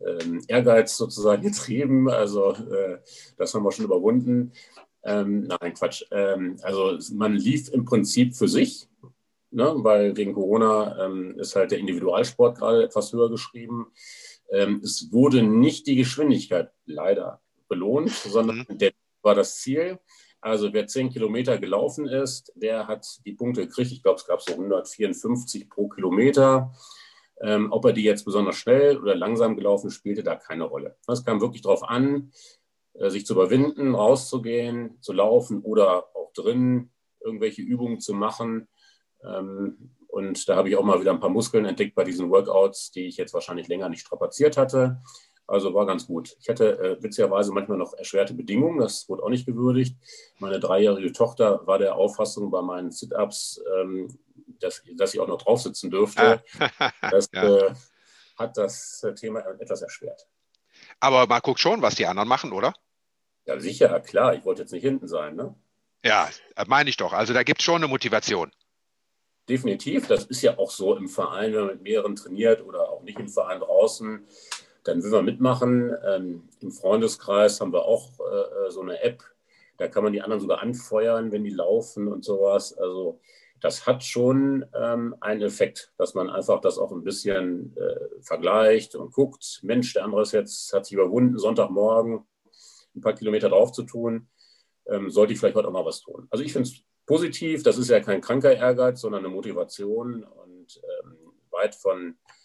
ähm, 0.00 0.42
Ehrgeiz 0.48 0.96
sozusagen 0.96 1.42
getrieben. 1.50 2.08
Also 2.08 2.52
äh, 2.52 2.98
das 3.36 3.54
haben 3.54 3.64
wir 3.64 3.72
schon 3.72 3.86
überwunden. 3.86 4.52
Ähm, 5.04 5.44
nein, 5.44 5.74
Quatsch. 5.74 6.04
Ähm, 6.12 6.58
also 6.62 6.98
man 7.14 7.34
lief 7.34 7.68
im 7.70 7.84
Prinzip 7.84 8.36
für 8.36 8.48
sich, 8.48 8.88
ne, 9.50 9.72
weil 9.78 10.16
wegen 10.16 10.34
Corona 10.34 11.06
ähm, 11.06 11.38
ist 11.38 11.56
halt 11.56 11.72
der 11.72 11.78
Individualsport 11.78 12.58
gerade 12.58 12.84
etwas 12.84 13.12
höher 13.12 13.30
geschrieben. 13.30 13.92
es 14.82 15.10
wurde 15.10 15.42
nicht 15.42 15.86
die 15.86 15.96
Geschwindigkeit 15.96 16.70
leider 16.84 17.41
belohnt, 17.72 18.10
sondern 18.10 18.66
mhm. 18.68 18.78
der 18.78 18.92
war 19.22 19.34
das 19.34 19.56
Ziel. 19.56 19.98
Also 20.40 20.72
wer 20.72 20.86
10 20.86 21.10
Kilometer 21.10 21.56
gelaufen 21.58 22.06
ist, 22.06 22.52
der 22.56 22.86
hat 22.88 23.06
die 23.24 23.32
Punkte 23.32 23.66
gekriegt. 23.66 23.92
Ich 23.92 24.02
glaube, 24.02 24.18
es 24.18 24.26
gab 24.26 24.42
so 24.42 24.52
154 24.52 25.70
pro 25.70 25.88
Kilometer. 25.88 26.74
Ähm, 27.40 27.72
ob 27.72 27.84
er 27.84 27.92
die 27.92 28.02
jetzt 28.02 28.24
besonders 28.24 28.56
schnell 28.56 28.98
oder 28.98 29.14
langsam 29.14 29.56
gelaufen, 29.56 29.90
spielte 29.90 30.22
da 30.22 30.36
keine 30.36 30.64
Rolle. 30.64 30.96
Es 31.08 31.24
kam 31.24 31.40
wirklich 31.40 31.62
darauf 31.62 31.82
an, 31.88 32.32
äh, 32.94 33.08
sich 33.08 33.24
zu 33.24 33.34
überwinden, 33.34 33.94
rauszugehen, 33.94 35.00
zu 35.00 35.12
laufen 35.12 35.62
oder 35.62 36.14
auch 36.14 36.32
drin 36.34 36.90
irgendwelche 37.20 37.62
Übungen 37.62 38.00
zu 38.00 38.12
machen. 38.12 38.68
Ähm, 39.24 39.94
und 40.08 40.48
da 40.48 40.56
habe 40.56 40.68
ich 40.68 40.76
auch 40.76 40.84
mal 40.84 41.00
wieder 41.00 41.12
ein 41.12 41.20
paar 41.20 41.30
Muskeln 41.30 41.64
entdeckt 41.64 41.94
bei 41.94 42.04
diesen 42.04 42.30
Workouts, 42.30 42.90
die 42.90 43.06
ich 43.06 43.16
jetzt 43.16 43.32
wahrscheinlich 43.32 43.68
länger 43.68 43.88
nicht 43.88 44.02
strapaziert 44.02 44.56
hatte. 44.56 45.00
Also 45.46 45.74
war 45.74 45.86
ganz 45.86 46.06
gut. 46.06 46.36
Ich 46.40 46.48
hatte 46.48 46.78
äh, 46.78 47.02
witzigerweise 47.02 47.52
manchmal 47.52 47.78
noch 47.78 47.94
erschwerte 47.94 48.34
Bedingungen, 48.34 48.78
das 48.78 49.08
wurde 49.08 49.22
auch 49.22 49.28
nicht 49.28 49.46
gewürdigt. 49.46 49.96
Meine 50.38 50.60
dreijährige 50.60 51.12
Tochter 51.12 51.66
war 51.66 51.78
der 51.78 51.96
Auffassung 51.96 52.50
bei 52.50 52.62
meinen 52.62 52.90
Sit-Ups, 52.90 53.60
ähm, 53.76 54.08
dass, 54.60 54.82
dass 54.96 55.14
ich 55.14 55.20
auch 55.20 55.28
noch 55.28 55.42
drauf 55.42 55.60
sitzen 55.60 55.90
dürfte. 55.90 56.42
Ah. 56.58 56.90
das 57.10 57.28
ja. 57.32 57.56
äh, 57.56 57.74
hat 58.38 58.56
das 58.56 59.06
Thema 59.16 59.40
etwas 59.58 59.82
erschwert. 59.82 60.26
Aber 61.00 61.26
man 61.26 61.40
guckt 61.40 61.60
schon, 61.60 61.82
was 61.82 61.96
die 61.96 62.06
anderen 62.06 62.28
machen, 62.28 62.52
oder? 62.52 62.72
Ja, 63.44 63.58
sicher, 63.58 64.00
klar. 64.00 64.34
Ich 64.34 64.44
wollte 64.44 64.62
jetzt 64.62 64.72
nicht 64.72 64.82
hinten 64.82 65.08
sein. 65.08 65.34
Ne? 65.34 65.54
Ja, 66.04 66.28
meine 66.66 66.90
ich 66.90 66.96
doch. 66.96 67.12
Also 67.12 67.32
da 67.32 67.42
gibt 67.42 67.60
es 67.60 67.64
schon 67.64 67.76
eine 67.76 67.88
Motivation. 67.88 68.52
Definitiv. 69.48 70.06
Das 70.06 70.24
ist 70.24 70.42
ja 70.42 70.58
auch 70.58 70.70
so 70.70 70.96
im 70.96 71.08
Verein, 71.08 71.52
wenn 71.52 71.60
man 71.60 71.74
mit 71.74 71.82
mehreren 71.82 72.14
trainiert 72.14 72.62
oder 72.62 72.88
auch 72.88 73.02
nicht 73.02 73.18
im 73.18 73.28
Verein 73.28 73.60
draußen 73.60 74.24
dann 74.84 75.02
will 75.02 75.10
man 75.10 75.24
mitmachen. 75.24 75.94
Ähm, 76.04 76.48
Im 76.60 76.72
Freundeskreis 76.72 77.60
haben 77.60 77.72
wir 77.72 77.84
auch 77.84 78.10
äh, 78.20 78.70
so 78.70 78.80
eine 78.80 79.02
App, 79.02 79.22
da 79.78 79.88
kann 79.88 80.04
man 80.04 80.12
die 80.12 80.22
anderen 80.22 80.40
sogar 80.40 80.60
anfeuern, 80.60 81.32
wenn 81.32 81.44
die 81.44 81.50
laufen 81.50 82.08
und 82.08 82.24
sowas. 82.24 82.76
Also 82.76 83.20
das 83.60 83.86
hat 83.86 84.02
schon 84.02 84.64
ähm, 84.74 85.14
einen 85.20 85.42
Effekt, 85.42 85.92
dass 85.96 86.14
man 86.14 86.30
einfach 86.30 86.60
das 86.60 86.78
auch 86.78 86.92
ein 86.92 87.04
bisschen 87.04 87.76
äh, 87.76 88.20
vergleicht 88.20 88.94
und 88.94 89.12
guckt, 89.12 89.60
Mensch, 89.62 89.92
der 89.94 90.04
andere 90.04 90.22
ist 90.22 90.32
jetzt, 90.32 90.72
hat 90.72 90.86
sich 90.86 90.94
überwunden, 90.94 91.38
Sonntagmorgen 91.38 92.24
ein 92.94 93.00
paar 93.00 93.14
Kilometer 93.14 93.48
drauf 93.48 93.72
zu 93.72 93.84
tun, 93.84 94.28
ähm, 94.86 95.10
sollte 95.10 95.32
ich 95.32 95.38
vielleicht 95.38 95.56
heute 95.56 95.68
auch 95.68 95.72
mal 95.72 95.84
was 95.84 96.00
tun. 96.00 96.26
Also 96.30 96.44
ich 96.44 96.52
finde 96.52 96.68
es 96.68 96.82
positiv, 97.06 97.62
das 97.62 97.78
ist 97.78 97.88
ja 97.88 98.00
kein 98.00 98.20
kranker 98.20 98.54
Ehrgeiz, 98.54 99.00
sondern 99.00 99.24
eine 99.24 99.34
Motivation 99.34 100.24
und 100.24 100.80
ähm, 101.04 101.16
weit 101.50 101.74
von 101.74 102.10
äh, 102.10 102.10
äh, 102.10 102.41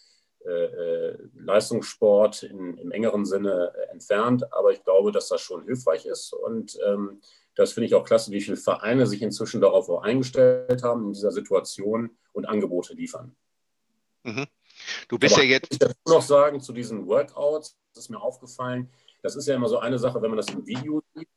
Leistungssport 1.34 2.42
in, 2.42 2.76
im 2.78 2.90
engeren 2.90 3.24
Sinne 3.24 3.72
äh, 3.74 3.92
entfernt. 3.92 4.52
Aber 4.52 4.72
ich 4.72 4.82
glaube, 4.84 5.12
dass 5.12 5.28
das 5.28 5.40
schon 5.40 5.64
hilfreich 5.64 6.06
ist. 6.06 6.32
Und 6.32 6.78
ähm, 6.86 7.20
das 7.54 7.72
finde 7.72 7.86
ich 7.86 7.94
auch 7.94 8.04
klasse, 8.04 8.30
wie 8.30 8.40
viele 8.40 8.56
Vereine 8.56 9.06
sich 9.06 9.22
inzwischen 9.22 9.60
darauf 9.60 9.88
auch 9.88 10.02
eingestellt 10.02 10.82
haben, 10.82 11.06
in 11.06 11.12
dieser 11.12 11.32
Situation 11.32 12.10
und 12.32 12.46
Angebote 12.46 12.94
liefern. 12.94 13.34
Mhm. 14.22 14.46
Du 15.08 15.18
bist 15.18 15.34
Aber 15.34 15.42
ja 15.44 15.50
jetzt. 15.50 15.72
Ich 15.72 15.80
will 15.80 15.92
noch 16.06 16.22
sagen 16.22 16.60
zu 16.60 16.72
diesen 16.72 17.06
Workouts, 17.06 17.76
das 17.94 18.04
ist 18.04 18.10
mir 18.10 18.20
aufgefallen. 18.20 18.90
Das 19.22 19.34
ist 19.34 19.48
ja 19.48 19.56
immer 19.56 19.68
so 19.68 19.78
eine 19.78 19.98
Sache, 19.98 20.22
wenn 20.22 20.30
man 20.30 20.36
das 20.36 20.48
im 20.50 20.66
Video 20.66 21.02
sieht. 21.14 21.28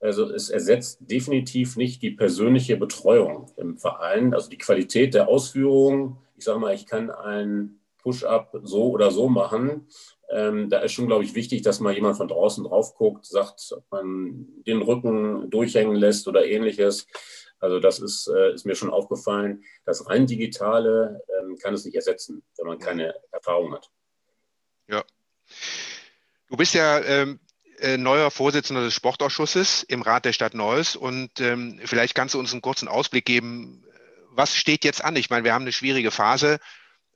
Also 0.00 0.28
es 0.32 0.50
ersetzt 0.50 0.98
definitiv 1.00 1.76
nicht 1.76 2.02
die 2.02 2.10
persönliche 2.10 2.76
Betreuung 2.76 3.52
im 3.56 3.78
Verein, 3.78 4.34
also 4.34 4.50
die 4.50 4.58
Qualität 4.58 5.14
der 5.14 5.28
Ausführung. 5.28 6.18
Ich 6.36 6.44
sage 6.44 6.58
mal, 6.58 6.74
ich 6.74 6.86
kann 6.86 7.10
ein 7.10 7.78
Push-up 8.02 8.60
so 8.62 8.90
oder 8.90 9.10
so 9.10 9.28
machen. 9.28 9.88
Ähm, 10.30 10.70
da 10.70 10.80
ist 10.80 10.92
schon, 10.92 11.06
glaube 11.06 11.24
ich, 11.24 11.34
wichtig, 11.34 11.62
dass 11.62 11.80
mal 11.80 11.94
jemand 11.94 12.16
von 12.16 12.28
draußen 12.28 12.64
drauf 12.64 12.94
guckt, 12.94 13.26
sagt, 13.26 13.72
ob 13.76 13.84
man 13.90 14.46
den 14.66 14.82
Rücken 14.82 15.50
durchhängen 15.50 15.96
lässt 15.96 16.26
oder 16.26 16.46
ähnliches. 16.46 17.06
Also 17.58 17.78
das 17.78 18.00
ist, 18.00 18.28
äh, 18.28 18.54
ist 18.54 18.66
mir 18.66 18.74
schon 18.74 18.90
aufgefallen. 18.90 19.62
Das 19.84 20.08
rein 20.08 20.26
digitale 20.26 21.22
ähm, 21.40 21.58
kann 21.58 21.74
es 21.74 21.84
nicht 21.84 21.94
ersetzen, 21.94 22.42
wenn 22.56 22.66
man 22.66 22.78
keine 22.78 23.14
Erfahrung 23.30 23.72
hat. 23.72 23.90
Ja. 24.88 25.04
Du 26.48 26.56
bist 26.56 26.74
ja 26.74 26.98
ähm, 27.00 27.38
äh, 27.78 27.98
neuer 27.98 28.30
Vorsitzender 28.30 28.82
des 28.82 28.94
Sportausschusses 28.94 29.82
im 29.84 30.02
Rat 30.02 30.24
der 30.24 30.32
Stadt 30.32 30.54
Neuss 30.54 30.96
und 30.96 31.40
ähm, 31.40 31.80
vielleicht 31.84 32.14
kannst 32.14 32.34
du 32.34 32.38
uns 32.38 32.52
einen 32.52 32.62
kurzen 32.62 32.88
Ausblick 32.88 33.24
geben, 33.24 33.84
was 34.30 34.56
steht 34.56 34.84
jetzt 34.84 35.04
an? 35.04 35.16
Ich 35.16 35.30
meine, 35.30 35.44
wir 35.44 35.52
haben 35.52 35.62
eine 35.62 35.72
schwierige 35.72 36.10
Phase. 36.10 36.58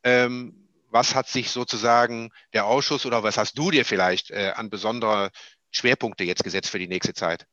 Ähm, 0.05 0.66
was 0.97 1.15
hat 1.15 1.29
sich 1.29 1.51
sozusagen 1.51 2.31
der 2.55 2.65
Ausschuss 2.65 3.05
oder 3.05 3.23
was 3.23 3.37
hast 3.37 3.59
du 3.59 3.71
dir 3.71 3.85
vielleicht 3.85 4.31
äh, 4.31 4.53
an 4.55 4.71
besondere 4.71 5.31
Schwerpunkte 5.71 6.25
jetzt 6.25 6.43
gesetzt 6.43 6.71
für 6.71 6.79
die 6.79 6.89
nächste 6.89 7.13
Zeit? 7.13 7.47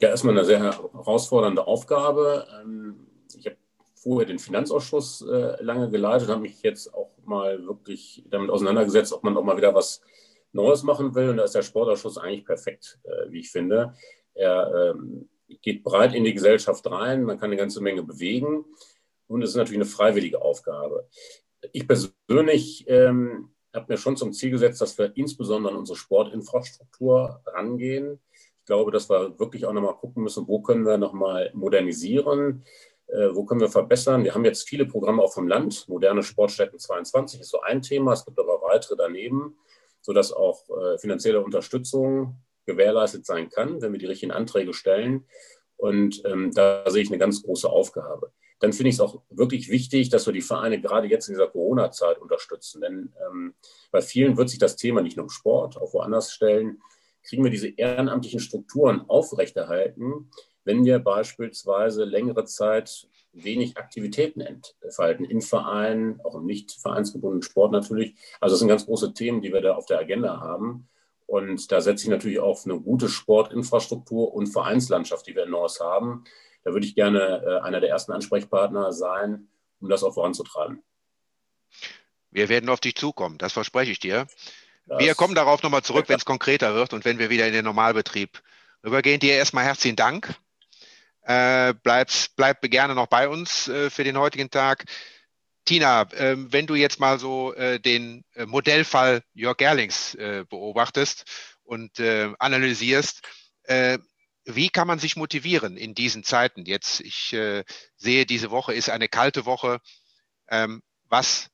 Ja, 0.00 0.08
erstmal 0.08 0.36
eine 0.36 0.44
sehr 0.44 0.60
herausfordernde 0.60 1.64
Aufgabe. 1.64 2.48
Ähm, 2.60 3.06
ich 3.38 3.46
habe 3.46 3.56
vorher 3.94 4.26
den 4.26 4.40
Finanzausschuss 4.40 5.22
äh, 5.22 5.62
lange 5.62 5.88
geleitet, 5.88 6.30
habe 6.30 6.40
mich 6.40 6.60
jetzt 6.62 6.92
auch 6.92 7.12
mal 7.24 7.64
wirklich 7.64 8.24
damit 8.26 8.50
auseinandergesetzt, 8.50 9.12
ob 9.12 9.22
man 9.22 9.36
auch 9.36 9.44
mal 9.44 9.56
wieder 9.56 9.72
was 9.72 10.00
Neues 10.50 10.82
machen 10.82 11.14
will. 11.14 11.30
Und 11.30 11.36
da 11.36 11.44
ist 11.44 11.54
der 11.54 11.62
Sportausschuss 11.62 12.18
eigentlich 12.18 12.44
perfekt, 12.44 12.98
äh, 13.04 13.30
wie 13.30 13.38
ich 13.38 13.52
finde. 13.52 13.94
Er 14.34 14.94
ähm, 14.96 15.28
geht 15.60 15.84
breit 15.84 16.12
in 16.12 16.24
die 16.24 16.34
Gesellschaft 16.34 16.84
rein, 16.90 17.22
man 17.22 17.38
kann 17.38 17.50
eine 17.50 17.56
ganze 17.56 17.80
Menge 17.80 18.02
bewegen 18.02 18.64
und 19.28 19.42
es 19.42 19.50
ist 19.50 19.56
natürlich 19.56 19.80
eine 19.80 19.88
freiwillige 19.88 20.42
Aufgabe. 20.42 21.08
Ich 21.72 21.86
persönlich 21.86 22.84
ähm, 22.88 23.50
habe 23.72 23.92
mir 23.92 23.96
schon 23.96 24.16
zum 24.16 24.32
Ziel 24.32 24.50
gesetzt, 24.50 24.80
dass 24.80 24.98
wir 24.98 25.16
insbesondere 25.16 25.72
an 25.72 25.78
unsere 25.78 25.96
Sportinfrastruktur 25.96 27.40
rangehen. 27.46 28.20
Ich 28.32 28.66
glaube, 28.66 28.90
dass 28.90 29.08
wir 29.08 29.38
wirklich 29.38 29.64
auch 29.66 29.72
nochmal 29.72 29.96
gucken 29.96 30.22
müssen, 30.22 30.48
wo 30.48 30.60
können 30.60 30.84
wir 30.84 30.98
nochmal 30.98 31.50
modernisieren, 31.54 32.64
äh, 33.06 33.28
wo 33.32 33.44
können 33.44 33.60
wir 33.60 33.68
verbessern. 33.68 34.24
Wir 34.24 34.34
haben 34.34 34.44
jetzt 34.44 34.68
viele 34.68 34.86
Programme 34.86 35.22
auch 35.22 35.32
vom 35.32 35.48
Land. 35.48 35.88
Moderne 35.88 36.22
Sportstätten 36.22 36.78
22 36.78 37.40
ist 37.40 37.50
so 37.50 37.60
ein 37.60 37.82
Thema, 37.82 38.12
es 38.12 38.24
gibt 38.24 38.38
aber 38.38 38.60
weitere 38.62 38.96
daneben 38.96 39.56
sodass 40.02 40.32
auch 40.32 40.68
äh, 40.68 40.98
finanzielle 40.98 41.42
Unterstützung 41.42 42.36
gewährleistet 42.66 43.24
sein 43.24 43.48
kann, 43.48 43.80
wenn 43.80 43.92
wir 43.92 43.98
die 43.98 44.06
richtigen 44.06 44.32
Anträge 44.32 44.74
stellen. 44.74 45.24
Und 45.76 46.22
ähm, 46.26 46.52
da 46.52 46.88
sehe 46.90 47.02
ich 47.02 47.08
eine 47.08 47.18
ganz 47.18 47.42
große 47.42 47.68
Aufgabe. 47.68 48.32
Dann 48.62 48.72
finde 48.72 48.90
ich 48.90 48.94
es 48.94 49.00
auch 49.00 49.20
wirklich 49.28 49.70
wichtig, 49.70 50.08
dass 50.08 50.24
wir 50.24 50.32
die 50.32 50.40
Vereine 50.40 50.80
gerade 50.80 51.08
jetzt 51.08 51.26
in 51.26 51.34
dieser 51.34 51.48
Corona-Zeit 51.48 52.20
unterstützen. 52.20 52.80
Denn 52.80 53.12
ähm, 53.26 53.54
bei 53.90 54.00
vielen 54.00 54.36
wird 54.36 54.50
sich 54.50 54.60
das 54.60 54.76
Thema 54.76 55.02
nicht 55.02 55.16
nur 55.16 55.24
im 55.24 55.30
Sport, 55.30 55.76
auch 55.76 55.92
woanders 55.92 56.32
stellen. 56.32 56.80
Kriegen 57.24 57.42
wir 57.42 57.50
diese 57.50 57.68
ehrenamtlichen 57.68 58.38
Strukturen 58.38 59.04
aufrechterhalten, 59.08 60.30
wenn 60.62 60.84
wir 60.84 61.00
beispielsweise 61.00 62.04
längere 62.04 62.44
Zeit 62.44 63.08
wenig 63.32 63.78
Aktivitäten 63.78 64.40
entfalten 64.40 65.24
in 65.24 65.40
Vereinen, 65.40 66.20
auch 66.22 66.36
im 66.36 66.46
nicht 66.46 66.70
vereinsgebundenen 66.70 67.42
Sport 67.42 67.72
natürlich. 67.72 68.14
Also 68.40 68.52
das 68.52 68.60
sind 68.60 68.68
ganz 68.68 68.86
große 68.86 69.12
Themen, 69.12 69.42
die 69.42 69.52
wir 69.52 69.60
da 69.60 69.74
auf 69.74 69.86
der 69.86 69.98
Agenda 69.98 70.38
haben. 70.38 70.88
Und 71.26 71.72
da 71.72 71.80
setze 71.80 72.04
ich 72.04 72.10
natürlich 72.10 72.38
auf 72.38 72.64
eine 72.64 72.78
gute 72.78 73.08
Sportinfrastruktur 73.08 74.32
und 74.32 74.46
Vereinslandschaft, 74.46 75.26
die 75.26 75.34
wir 75.34 75.44
in 75.44 75.50
Norris 75.50 75.80
haben. 75.80 76.22
Da 76.64 76.72
würde 76.72 76.86
ich 76.86 76.94
gerne 76.94 77.42
äh, 77.44 77.66
einer 77.66 77.80
der 77.80 77.90
ersten 77.90 78.12
Ansprechpartner 78.12 78.92
sein, 78.92 79.48
um 79.80 79.88
das 79.88 80.02
auch 80.02 80.14
voranzutreiben. 80.14 80.82
Wir 82.30 82.48
werden 82.48 82.68
auf 82.68 82.80
dich 82.80 82.94
zukommen, 82.94 83.38
das 83.38 83.52
verspreche 83.52 83.92
ich 83.92 83.98
dir. 83.98 84.26
Das 84.86 85.00
wir 85.00 85.14
kommen 85.14 85.34
darauf 85.34 85.62
nochmal 85.62 85.82
zurück, 85.82 86.08
wenn 86.08 86.16
es 86.16 86.24
konkreter 86.24 86.74
wird 86.74 86.92
und 86.92 87.04
wenn 87.04 87.18
wir 87.18 87.30
wieder 87.30 87.46
in 87.46 87.52
den 87.52 87.64
Normalbetrieb 87.64 88.42
übergehen. 88.82 89.20
Dir 89.20 89.34
erstmal 89.34 89.64
herzlichen 89.64 89.96
Dank 89.96 90.34
äh, 91.22 91.74
bleibst, 91.74 92.34
bleib 92.36 92.62
gerne 92.62 92.94
noch 92.94 93.06
bei 93.06 93.28
uns 93.28 93.68
äh, 93.68 93.90
für 93.90 94.04
den 94.04 94.18
heutigen 94.18 94.50
Tag. 94.50 94.84
Tina, 95.64 96.02
äh, 96.12 96.34
wenn 96.36 96.66
du 96.66 96.74
jetzt 96.74 96.98
mal 96.98 97.18
so 97.18 97.54
äh, 97.54 97.78
den 97.78 98.24
äh, 98.34 98.46
Modellfall 98.46 99.22
Jörg 99.34 99.56
Gerlings 99.56 100.16
beobachtest 100.48 101.24
und 101.64 102.00
analysierst, 102.00 103.22
wie 104.44 104.68
kann 104.68 104.86
man 104.86 104.98
sich 104.98 105.16
motivieren 105.16 105.76
in 105.76 105.94
diesen 105.94 106.24
Zeiten? 106.24 106.64
Jetzt, 106.64 107.00
ich 107.00 107.32
äh, 107.32 107.64
sehe, 107.96 108.26
diese 108.26 108.50
Woche 108.50 108.74
ist 108.74 108.90
eine 108.90 109.08
kalte 109.08 109.46
Woche. 109.46 109.80
Ähm, 110.48 110.82
was 111.08 111.50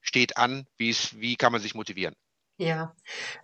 steht 0.00 0.36
an? 0.36 0.66
Wie 0.76 1.36
kann 1.36 1.52
man 1.52 1.60
sich 1.60 1.74
motivieren? 1.74 2.14
Ja, 2.58 2.94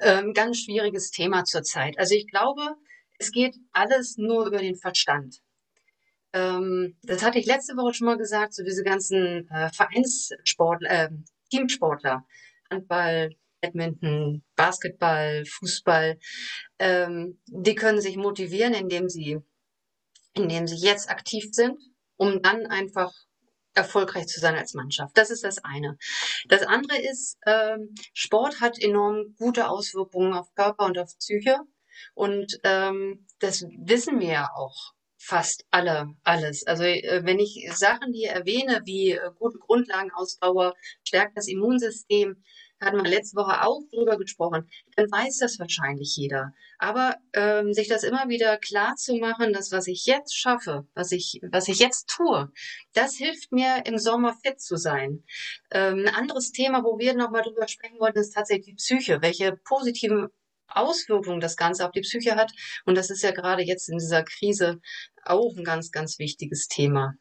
ähm, 0.00 0.32
ganz 0.34 0.58
schwieriges 0.60 1.10
Thema 1.10 1.44
zurzeit. 1.44 1.98
Also 1.98 2.14
ich 2.14 2.28
glaube, 2.28 2.76
es 3.18 3.30
geht 3.30 3.56
alles 3.72 4.16
nur 4.16 4.46
über 4.46 4.58
den 4.58 4.76
Verstand 4.76 5.40
ähm, 6.34 6.96
das 7.04 7.22
hatte 7.22 7.38
ich 7.38 7.46
letzte 7.46 7.76
Woche 7.76 7.94
schon 7.94 8.06
mal 8.06 8.18
gesagt, 8.18 8.54
so 8.54 8.64
diese 8.64 8.82
ganzen 8.82 9.48
äh, 9.50 9.70
Vereinssportler, 9.72 10.90
äh, 10.90 11.08
Teamsportler, 11.50 12.26
Handball, 12.68 13.30
Badminton, 13.64 14.42
Basketball, 14.56 15.44
Fußball, 15.46 16.18
ähm, 16.78 17.40
die 17.46 17.74
können 17.74 18.00
sich 18.00 18.16
motivieren, 18.16 18.74
indem 18.74 19.08
sie, 19.08 19.38
indem 20.34 20.66
sie 20.66 20.76
jetzt 20.76 21.10
aktiv 21.10 21.46
sind, 21.52 21.78
um 22.16 22.42
dann 22.42 22.66
einfach 22.66 23.12
erfolgreich 23.74 24.26
zu 24.26 24.40
sein 24.40 24.54
als 24.54 24.74
Mannschaft. 24.74 25.16
Das 25.16 25.30
ist 25.30 25.44
das 25.44 25.64
eine. 25.64 25.96
Das 26.48 26.62
andere 26.62 26.98
ist, 26.98 27.38
ähm, 27.46 27.94
Sport 28.12 28.60
hat 28.60 28.78
enorm 28.80 29.34
gute 29.38 29.68
Auswirkungen 29.68 30.34
auf 30.34 30.54
Körper 30.54 30.84
und 30.84 30.98
auf 30.98 31.16
Psyche. 31.18 31.58
Und 32.14 32.58
ähm, 32.64 33.26
das 33.38 33.64
wissen 33.78 34.20
wir 34.20 34.28
ja 34.28 34.50
auch 34.54 34.92
fast 35.18 35.64
alle, 35.70 36.14
alles. 36.22 36.66
Also 36.66 36.84
äh, 36.84 37.22
wenn 37.24 37.38
ich 37.38 37.66
Sachen 37.74 38.12
hier 38.12 38.30
erwähne, 38.30 38.82
wie 38.84 39.12
äh, 39.12 39.30
gute 39.38 39.58
Grundlagenausdauer, 39.58 40.74
stärkt 41.02 41.36
das 41.36 41.48
Immunsystem, 41.48 42.44
hatten 42.84 43.02
wir 43.02 43.10
letzte 43.10 43.36
Woche 43.36 43.62
auch 43.62 43.80
drüber 43.92 44.16
gesprochen, 44.18 44.68
dann 44.96 45.10
weiß 45.10 45.38
das 45.38 45.58
wahrscheinlich 45.58 46.16
jeder. 46.16 46.52
Aber 46.78 47.16
ähm, 47.32 47.72
sich 47.72 47.88
das 47.88 48.02
immer 48.02 48.28
wieder 48.28 48.58
klar 48.58 48.96
zu 48.96 49.16
machen, 49.16 49.52
dass 49.52 49.72
was 49.72 49.86
ich 49.86 50.06
jetzt 50.06 50.36
schaffe, 50.36 50.86
was 50.94 51.12
ich, 51.12 51.40
was 51.50 51.68
ich 51.68 51.78
jetzt 51.78 52.08
tue, 52.08 52.52
das 52.92 53.14
hilft 53.16 53.52
mir 53.52 53.86
im 53.86 53.98
Sommer 53.98 54.36
fit 54.42 54.60
zu 54.60 54.76
sein. 54.76 55.24
Ähm, 55.70 56.06
ein 56.06 56.14
anderes 56.14 56.52
Thema, 56.52 56.84
wo 56.84 56.98
wir 56.98 57.14
nochmal 57.14 57.42
drüber 57.42 57.68
sprechen 57.68 57.98
wollten, 58.00 58.18
ist 58.18 58.34
tatsächlich 58.34 58.66
die 58.66 58.74
Psyche. 58.74 59.22
Welche 59.22 59.56
positiven 59.64 60.28
Auswirkungen 60.68 61.40
das 61.40 61.56
Ganze 61.56 61.86
auf 61.86 61.92
die 61.92 62.00
Psyche 62.00 62.36
hat. 62.36 62.52
Und 62.84 62.96
das 62.96 63.10
ist 63.10 63.22
ja 63.22 63.30
gerade 63.30 63.62
jetzt 63.62 63.88
in 63.88 63.98
dieser 63.98 64.22
Krise 64.22 64.80
auch 65.24 65.56
ein 65.56 65.64
ganz, 65.64 65.90
ganz 65.90 66.18
wichtiges 66.18 66.68
Thema. 66.68 67.14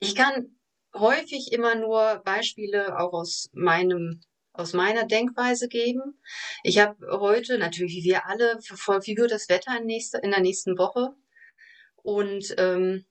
Ich 0.00 0.14
kann 0.14 0.56
häufig 0.98 1.52
immer 1.52 1.74
nur 1.74 2.22
Beispiele 2.24 2.98
auch 2.98 3.12
aus 3.12 3.50
meinem 3.52 4.20
aus 4.58 4.72
meiner 4.72 5.04
Denkweise 5.04 5.68
geben. 5.68 6.18
Ich 6.62 6.78
habe 6.78 6.96
heute 7.20 7.58
natürlich, 7.58 7.96
wie 7.96 8.04
wir 8.04 8.26
alle, 8.26 8.58
verfolgt, 8.62 9.06
wie 9.06 9.16
wird 9.16 9.30
das 9.30 9.48
Wetter 9.50 9.76
in, 9.78 9.84
nächste, 9.84 10.18
in 10.18 10.30
der 10.30 10.40
nächsten 10.40 10.78
Woche. 10.78 11.10
Und 11.96 12.54
ähm, 12.58 13.04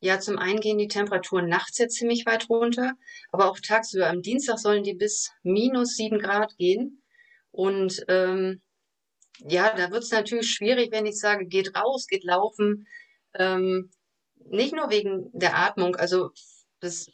ja, 0.00 0.20
zum 0.20 0.38
einen 0.38 0.60
gehen 0.60 0.78
die 0.78 0.88
Temperaturen 0.88 1.48
nachts 1.48 1.78
jetzt 1.78 1.96
ziemlich 1.96 2.26
weit 2.26 2.48
runter, 2.48 2.94
aber 3.30 3.50
auch 3.50 3.58
tagsüber. 3.58 4.08
Am 4.08 4.22
Dienstag 4.22 4.58
sollen 4.58 4.82
die 4.84 4.94
bis 4.94 5.30
minus 5.42 5.96
sieben 5.96 6.18
Grad 6.18 6.56
gehen. 6.56 7.02
Und 7.50 8.04
ähm, 8.08 8.62
ja, 9.38 9.74
da 9.74 9.90
wird 9.90 10.04
es 10.04 10.10
natürlich 10.10 10.50
schwierig, 10.50 10.92
wenn 10.92 11.06
ich 11.06 11.18
sage, 11.18 11.46
geht 11.46 11.76
raus, 11.76 12.06
geht 12.06 12.24
laufen. 12.24 12.86
Ähm, 13.34 13.90
nicht 14.50 14.74
nur 14.74 14.90
wegen 14.90 15.30
der 15.32 15.56
Atmung, 15.56 15.96
also 15.96 16.30
das, 16.82 17.10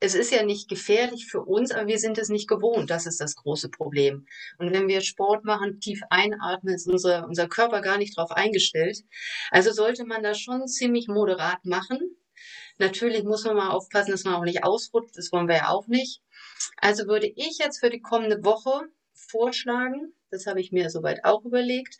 es 0.00 0.14
ist 0.14 0.30
ja 0.30 0.44
nicht 0.44 0.68
gefährlich 0.68 1.26
für 1.26 1.40
uns, 1.40 1.72
aber 1.72 1.88
wir 1.88 1.98
sind 1.98 2.18
es 2.18 2.28
nicht 2.28 2.48
gewohnt. 2.48 2.88
Das 2.88 3.06
ist 3.06 3.20
das 3.20 3.34
große 3.34 3.68
Problem. 3.68 4.26
Und 4.58 4.72
wenn 4.72 4.88
wir 4.88 5.00
Sport 5.00 5.44
machen, 5.44 5.80
tief 5.80 6.00
einatmen, 6.08 6.74
ist 6.74 6.86
unser, 6.86 7.26
unser 7.26 7.48
Körper 7.48 7.80
gar 7.80 7.98
nicht 7.98 8.16
darauf 8.16 8.30
eingestellt. 8.30 9.04
Also 9.50 9.72
sollte 9.72 10.04
man 10.04 10.22
das 10.22 10.38
schon 10.38 10.68
ziemlich 10.68 11.08
moderat 11.08 11.64
machen. 11.64 12.16
Natürlich 12.78 13.24
muss 13.24 13.44
man 13.44 13.56
mal 13.56 13.70
aufpassen, 13.70 14.12
dass 14.12 14.24
man 14.24 14.34
auch 14.34 14.44
nicht 14.44 14.62
ausrutscht. 14.62 15.16
Das 15.16 15.32
wollen 15.32 15.48
wir 15.48 15.56
ja 15.56 15.68
auch 15.70 15.88
nicht. 15.88 16.22
Also 16.76 17.06
würde 17.08 17.26
ich 17.26 17.58
jetzt 17.58 17.80
für 17.80 17.90
die 17.90 18.00
kommende 18.00 18.44
Woche 18.44 18.88
vorschlagen, 19.14 20.14
das 20.30 20.46
habe 20.46 20.60
ich 20.60 20.72
mir 20.72 20.90
soweit 20.90 21.24
auch 21.24 21.44
überlegt, 21.44 21.96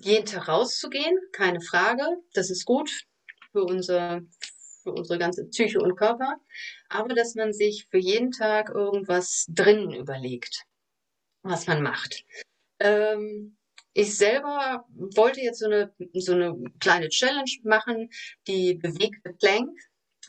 jeden 0.00 0.26
Tag 0.26 0.48
rauszugehen, 0.48 1.18
keine 1.32 1.60
Frage, 1.60 2.04
das 2.34 2.50
ist 2.50 2.66
gut 2.66 2.90
für, 3.52 3.64
unser, 3.64 4.20
für 4.86 4.92
unsere 4.92 5.18
ganze 5.18 5.44
Psyche 5.46 5.80
und 5.80 5.96
Körper, 5.96 6.36
aber 6.88 7.12
dass 7.12 7.34
man 7.34 7.52
sich 7.52 7.88
für 7.90 7.98
jeden 7.98 8.30
Tag 8.30 8.68
irgendwas 8.68 9.46
drinnen 9.48 9.92
überlegt, 9.92 10.62
was 11.42 11.66
man 11.66 11.82
macht. 11.82 12.24
Ähm, 12.78 13.56
ich 13.94 14.16
selber 14.16 14.84
wollte 15.16 15.40
jetzt 15.40 15.58
so 15.58 15.66
eine, 15.66 15.92
so 16.12 16.34
eine 16.34 16.54
kleine 16.78 17.08
Challenge 17.08 17.50
machen, 17.64 18.10
die 18.46 18.74
bewegte 18.74 19.32
Plank. 19.32 19.70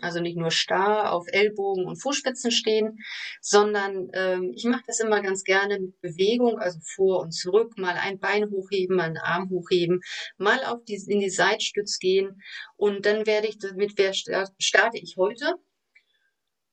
Also 0.01 0.19
nicht 0.19 0.37
nur 0.37 0.51
starr 0.51 1.11
auf 1.11 1.25
Ellbogen 1.27 1.85
und 1.85 2.01
Fußspitzen 2.01 2.51
stehen, 2.51 2.99
sondern 3.41 4.09
ähm, 4.13 4.53
ich 4.55 4.65
mache 4.65 4.83
das 4.85 4.99
immer 4.99 5.21
ganz 5.21 5.43
gerne 5.43 5.79
mit 5.79 5.99
Bewegung, 6.01 6.59
also 6.59 6.79
vor 6.83 7.21
und 7.21 7.31
zurück, 7.31 7.77
mal 7.77 7.95
ein 7.95 8.19
Bein 8.19 8.49
hochheben, 8.51 8.95
mal 8.95 9.03
einen 9.03 9.17
Arm 9.17 9.49
hochheben, 9.49 10.01
mal 10.37 10.63
auf 10.65 10.83
die, 10.85 11.01
in 11.07 11.19
die 11.19 11.29
Seitstütz 11.29 11.99
gehen 11.99 12.41
und 12.75 13.05
dann 13.05 13.25
werde 13.25 13.47
ich 13.47 13.57
damit, 13.57 13.93
wer 13.97 14.13
starte 14.13 14.97
ich 14.97 15.15
heute 15.17 15.55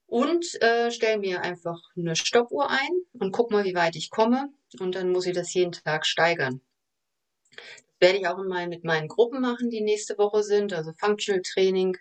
und 0.07 0.61
äh, 0.63 0.91
stelle 0.91 1.19
mir 1.19 1.43
einfach 1.43 1.81
eine 1.97 2.17
Stoppuhr 2.17 2.71
ein 2.71 2.91
und 3.15 3.33
guck 3.33 3.51
mal, 3.51 3.65
wie 3.65 3.75
weit 3.75 3.97
ich 3.97 4.11
komme 4.11 4.49
und 4.81 4.95
dann 4.95 5.11
muss 5.11 5.27
ich 5.27 5.35
das 5.35 5.53
jeden 5.55 5.73
Tag 5.73 6.07
steigern. 6.07 6.61
Das 7.57 7.65
werde 8.01 8.19
ich 8.19 8.27
auch 8.27 8.37
mal 8.37 8.69
mit 8.69 8.85
meinen 8.85 9.09
Gruppen 9.09 9.41
machen, 9.41 9.71
die 9.71 9.81
nächste 9.81 10.19
Woche 10.19 10.43
sind, 10.43 10.73
also 10.73 10.93
Functional 10.99 11.43
Training. 11.43 11.97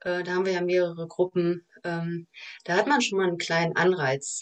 Äh, 0.00 0.22
da 0.22 0.32
haben 0.32 0.46
wir 0.46 0.52
ja 0.52 0.62
mehrere 0.62 1.06
Gruppen. 1.06 1.66
Ähm, 1.84 2.26
da 2.64 2.74
hat 2.74 2.86
man 2.86 3.00
schon 3.00 3.18
mal 3.18 3.28
einen 3.28 3.38
kleinen 3.38 3.76
Anreiz. 3.76 4.40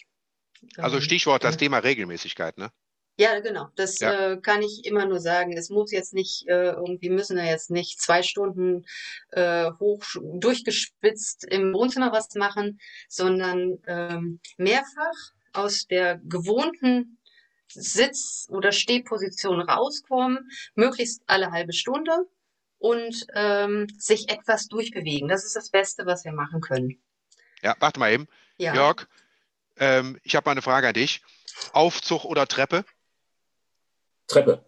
Also 0.77 0.97
ähm, 0.97 1.03
Stichwort 1.03 1.45
das 1.45 1.57
Thema 1.57 1.79
Regelmäßigkeit, 1.79 2.59
ne? 2.59 2.71
Ja, 3.21 3.41
genau. 3.41 3.67
Das 3.75 3.99
ja. 3.99 4.33
äh, 4.33 4.41
kann 4.41 4.63
ich 4.63 4.85
immer 4.85 5.05
nur 5.05 5.19
sagen. 5.19 5.53
Es 5.57 5.71
muss 5.71 5.91
jetzt 5.91 6.15
nicht 6.15 6.47
äh, 6.47 6.71
irgendwie 6.71 7.11
müssen 7.11 7.37
wir 7.37 7.45
jetzt 7.45 7.69
nicht 7.69 8.01
zwei 8.01 8.23
Stunden 8.23 8.85
äh, 9.33 9.73
hoch 9.81 10.05
durchgespitzt 10.23 11.45
im 11.45 11.75
Wohnzimmer 11.75 12.13
was 12.13 12.33
machen, 12.37 12.79
sondern 13.09 13.79
ähm, 13.89 14.41
mehrfach 14.57 15.33
aus 15.53 15.87
der 15.89 16.21
gewohnten 16.25 17.19
Sitz- 17.67 18.47
oder 18.51 18.71
Stehposition 18.71 19.61
rauskommen, 19.63 20.49
möglichst 20.77 21.23
alle 21.27 21.51
halbe 21.51 21.73
Stunde 21.73 22.29
und 22.79 23.27
ähm, 23.35 23.87
sich 23.99 24.31
etwas 24.31 24.69
durchbewegen. 24.69 25.29
Das 25.29 25.45
ist 25.45 25.57
das 25.57 25.71
Beste, 25.71 26.07
was 26.07 26.25
wir 26.25 26.33
machen 26.33 26.61
können. 26.61 27.01
Ja, 27.63 27.75
warte 27.81 27.99
mal 27.99 28.13
eben. 28.13 28.29
Ja. 28.57 28.75
Jörg, 28.75 29.07
ähm, 29.79 30.19
ich 30.23 30.37
habe 30.37 30.49
mal 30.49 30.53
eine 30.53 30.63
Frage 30.63 30.89
an 30.89 30.95
dich. 30.95 31.23
Aufzug 31.73 32.25
oder 32.25 32.47
Treppe? 32.47 32.85
Treppe. 34.27 34.65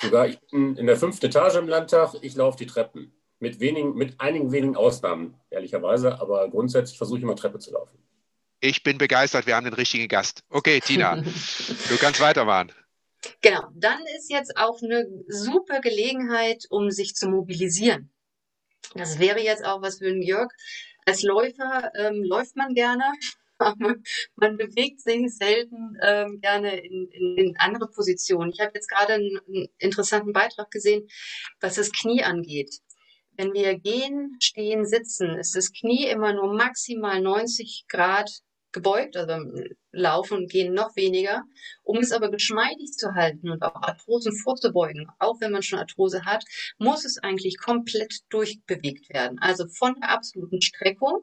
Sogar 0.00 0.28
ich 0.28 0.38
bin 0.50 0.76
in 0.76 0.86
der 0.86 0.96
fünften 0.96 1.26
Etage 1.26 1.56
im 1.56 1.68
Landtag, 1.68 2.14
ich 2.22 2.34
laufe 2.34 2.58
die 2.58 2.66
Treppen. 2.66 3.12
Mit, 3.40 3.60
wenigen, 3.60 3.94
mit 3.94 4.20
einigen 4.20 4.50
wenigen 4.50 4.76
Ausnahmen, 4.76 5.34
ehrlicherweise, 5.50 6.20
aber 6.20 6.48
grundsätzlich 6.48 6.98
versuche 6.98 7.18
ich 7.18 7.22
immer 7.22 7.36
Treppe 7.36 7.60
zu 7.60 7.72
laufen. 7.72 7.96
Ich 8.60 8.82
bin 8.82 8.98
begeistert, 8.98 9.46
wir 9.46 9.54
haben 9.54 9.64
den 9.64 9.74
richtigen 9.74 10.08
Gast. 10.08 10.42
Okay, 10.50 10.80
Tina, 10.80 11.16
du 11.88 11.96
kannst 12.00 12.20
weitermachen. 12.20 12.72
Genau, 13.40 13.68
dann 13.74 14.00
ist 14.16 14.30
jetzt 14.30 14.56
auch 14.56 14.80
eine 14.82 15.06
super 15.26 15.80
Gelegenheit, 15.80 16.64
um 16.70 16.90
sich 16.90 17.14
zu 17.14 17.28
mobilisieren. 17.28 18.12
Das 18.94 19.18
wäre 19.18 19.40
jetzt 19.40 19.64
auch 19.64 19.82
was 19.82 19.98
für 19.98 20.08
einen 20.08 20.22
Jörg. 20.22 20.50
Als 21.04 21.22
Läufer 21.22 21.90
ähm, 21.96 22.22
läuft 22.22 22.56
man 22.56 22.74
gerne, 22.74 23.04
man 24.36 24.56
bewegt 24.56 25.00
sich 25.00 25.34
selten 25.34 25.96
ähm, 26.02 26.40
gerne 26.40 26.78
in, 26.78 27.08
in, 27.10 27.36
in, 27.36 27.54
andere 27.58 27.88
Positionen. 27.88 28.50
Ich 28.52 28.60
habe 28.60 28.72
jetzt 28.74 28.88
gerade 28.88 29.14
einen, 29.14 29.38
einen 29.46 29.68
interessanten 29.78 30.32
Beitrag 30.32 30.70
gesehen, 30.70 31.08
was 31.60 31.74
das 31.74 31.90
Knie 31.92 32.22
angeht. 32.22 32.80
Wenn 33.32 33.52
wir 33.52 33.78
gehen, 33.78 34.36
stehen, 34.40 34.84
sitzen, 34.84 35.38
ist 35.38 35.54
das 35.54 35.72
Knie 35.72 36.06
immer 36.08 36.32
nur 36.32 36.52
maximal 36.54 37.20
90 37.20 37.86
Grad 37.88 38.30
gebeugt, 38.72 39.16
also 39.16 39.50
laufen 39.92 40.38
und 40.38 40.50
gehen 40.50 40.74
noch 40.74 40.94
weniger, 40.96 41.44
um 41.82 41.98
es 41.98 42.12
aber 42.12 42.30
geschmeidig 42.30 42.92
zu 42.92 43.14
halten 43.14 43.50
und 43.50 43.62
auch 43.62 43.74
Arthrosen 43.74 44.36
vorzubeugen. 44.36 45.08
Auch 45.18 45.40
wenn 45.40 45.52
man 45.52 45.62
schon 45.62 45.78
Arthrose 45.78 46.24
hat, 46.24 46.44
muss 46.78 47.04
es 47.04 47.18
eigentlich 47.18 47.58
komplett 47.58 48.20
durchbewegt 48.28 49.08
werden. 49.10 49.38
Also 49.40 49.66
von 49.68 49.94
der 50.00 50.10
absoluten 50.10 50.60
Streckung 50.60 51.22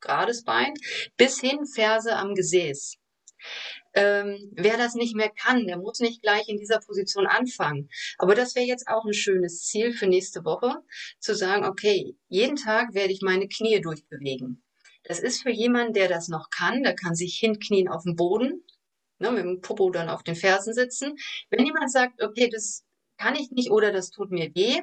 gerades 0.00 0.44
Bein, 0.44 0.74
bis 1.16 1.40
hin 1.40 1.66
Ferse 1.66 2.16
am 2.16 2.34
Gesäß. 2.34 2.96
Ähm, 3.94 4.52
wer 4.52 4.76
das 4.76 4.94
nicht 4.94 5.16
mehr 5.16 5.30
kann, 5.30 5.66
der 5.66 5.78
muss 5.78 6.00
nicht 6.00 6.22
gleich 6.22 6.48
in 6.48 6.58
dieser 6.58 6.80
Position 6.80 7.26
anfangen. 7.26 7.88
Aber 8.18 8.34
das 8.34 8.54
wäre 8.54 8.66
jetzt 8.66 8.86
auch 8.86 9.04
ein 9.04 9.14
schönes 9.14 9.62
Ziel 9.64 9.92
für 9.92 10.06
nächste 10.06 10.44
Woche, 10.44 10.82
zu 11.18 11.34
sagen, 11.34 11.64
okay, 11.64 12.14
jeden 12.28 12.56
Tag 12.56 12.94
werde 12.94 13.12
ich 13.12 13.20
meine 13.22 13.48
Knie 13.48 13.80
durchbewegen. 13.80 14.62
Das 15.04 15.20
ist 15.20 15.42
für 15.42 15.50
jemanden, 15.50 15.94
der 15.94 16.08
das 16.08 16.28
noch 16.28 16.50
kann, 16.50 16.82
der 16.82 16.94
kann 16.94 17.14
sich 17.14 17.38
hinknien 17.38 17.88
auf 17.88 18.02
dem 18.04 18.16
Boden, 18.16 18.64
ne, 19.18 19.30
mit 19.30 19.44
dem 19.44 19.60
Popo 19.60 19.90
dann 19.90 20.08
auf 20.08 20.22
den 20.22 20.36
Fersen 20.36 20.74
sitzen. 20.74 21.16
Wenn 21.48 21.64
jemand 21.64 21.90
sagt, 21.90 22.22
okay, 22.22 22.48
das 22.50 22.84
kann 23.16 23.34
ich 23.34 23.50
nicht 23.50 23.70
oder 23.70 23.92
das 23.92 24.10
tut 24.10 24.30
mir 24.30 24.54
weh, 24.54 24.80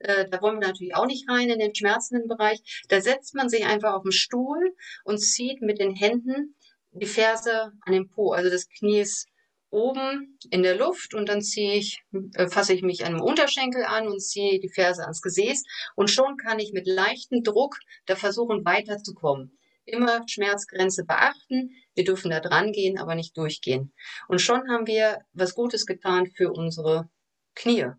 äh, 0.00 0.28
da 0.28 0.40
wollen 0.42 0.60
wir 0.60 0.68
natürlich 0.68 0.94
auch 0.94 1.06
nicht 1.06 1.28
rein 1.28 1.50
in 1.50 1.58
den 1.58 1.74
schmerzenden 1.74 2.28
Bereich. 2.28 2.84
Da 2.88 3.00
setzt 3.00 3.34
man 3.34 3.48
sich 3.48 3.66
einfach 3.66 3.94
auf 3.94 4.02
den 4.02 4.12
Stuhl 4.12 4.74
und 5.04 5.18
zieht 5.18 5.60
mit 5.60 5.78
den 5.78 5.94
Händen 5.94 6.54
die 6.92 7.06
Ferse 7.06 7.72
an 7.82 7.92
den 7.92 8.08
Po. 8.08 8.32
Also 8.32 8.50
das 8.50 8.68
Knie 8.68 9.00
ist 9.00 9.27
oben 9.70 10.38
in 10.50 10.62
der 10.62 10.76
Luft 10.76 11.14
und 11.14 11.28
dann 11.28 11.42
ziehe 11.42 11.74
ich, 11.74 12.02
äh, 12.34 12.48
fasse 12.48 12.72
ich 12.72 12.82
mich 12.82 13.04
an 13.04 13.14
dem 13.14 13.22
Unterschenkel 13.22 13.84
an 13.84 14.08
und 14.08 14.20
ziehe 14.20 14.60
die 14.60 14.70
Ferse 14.70 15.02
ans 15.02 15.22
Gesäß 15.22 15.64
und 15.94 16.10
schon 16.10 16.36
kann 16.36 16.58
ich 16.58 16.72
mit 16.72 16.86
leichtem 16.86 17.42
Druck 17.42 17.78
da 18.06 18.16
versuchen 18.16 18.64
weiterzukommen. 18.64 19.58
Immer 19.84 20.22
Schmerzgrenze 20.28 21.04
beachten. 21.04 21.70
Wir 21.94 22.04
dürfen 22.04 22.30
da 22.30 22.40
dran 22.40 22.72
gehen, 22.72 22.98
aber 22.98 23.14
nicht 23.14 23.36
durchgehen. 23.36 23.92
Und 24.28 24.40
schon 24.40 24.68
haben 24.70 24.86
wir 24.86 25.20
was 25.32 25.54
Gutes 25.54 25.86
getan 25.86 26.26
für 26.26 26.52
unsere 26.52 27.08
Knie 27.54 27.92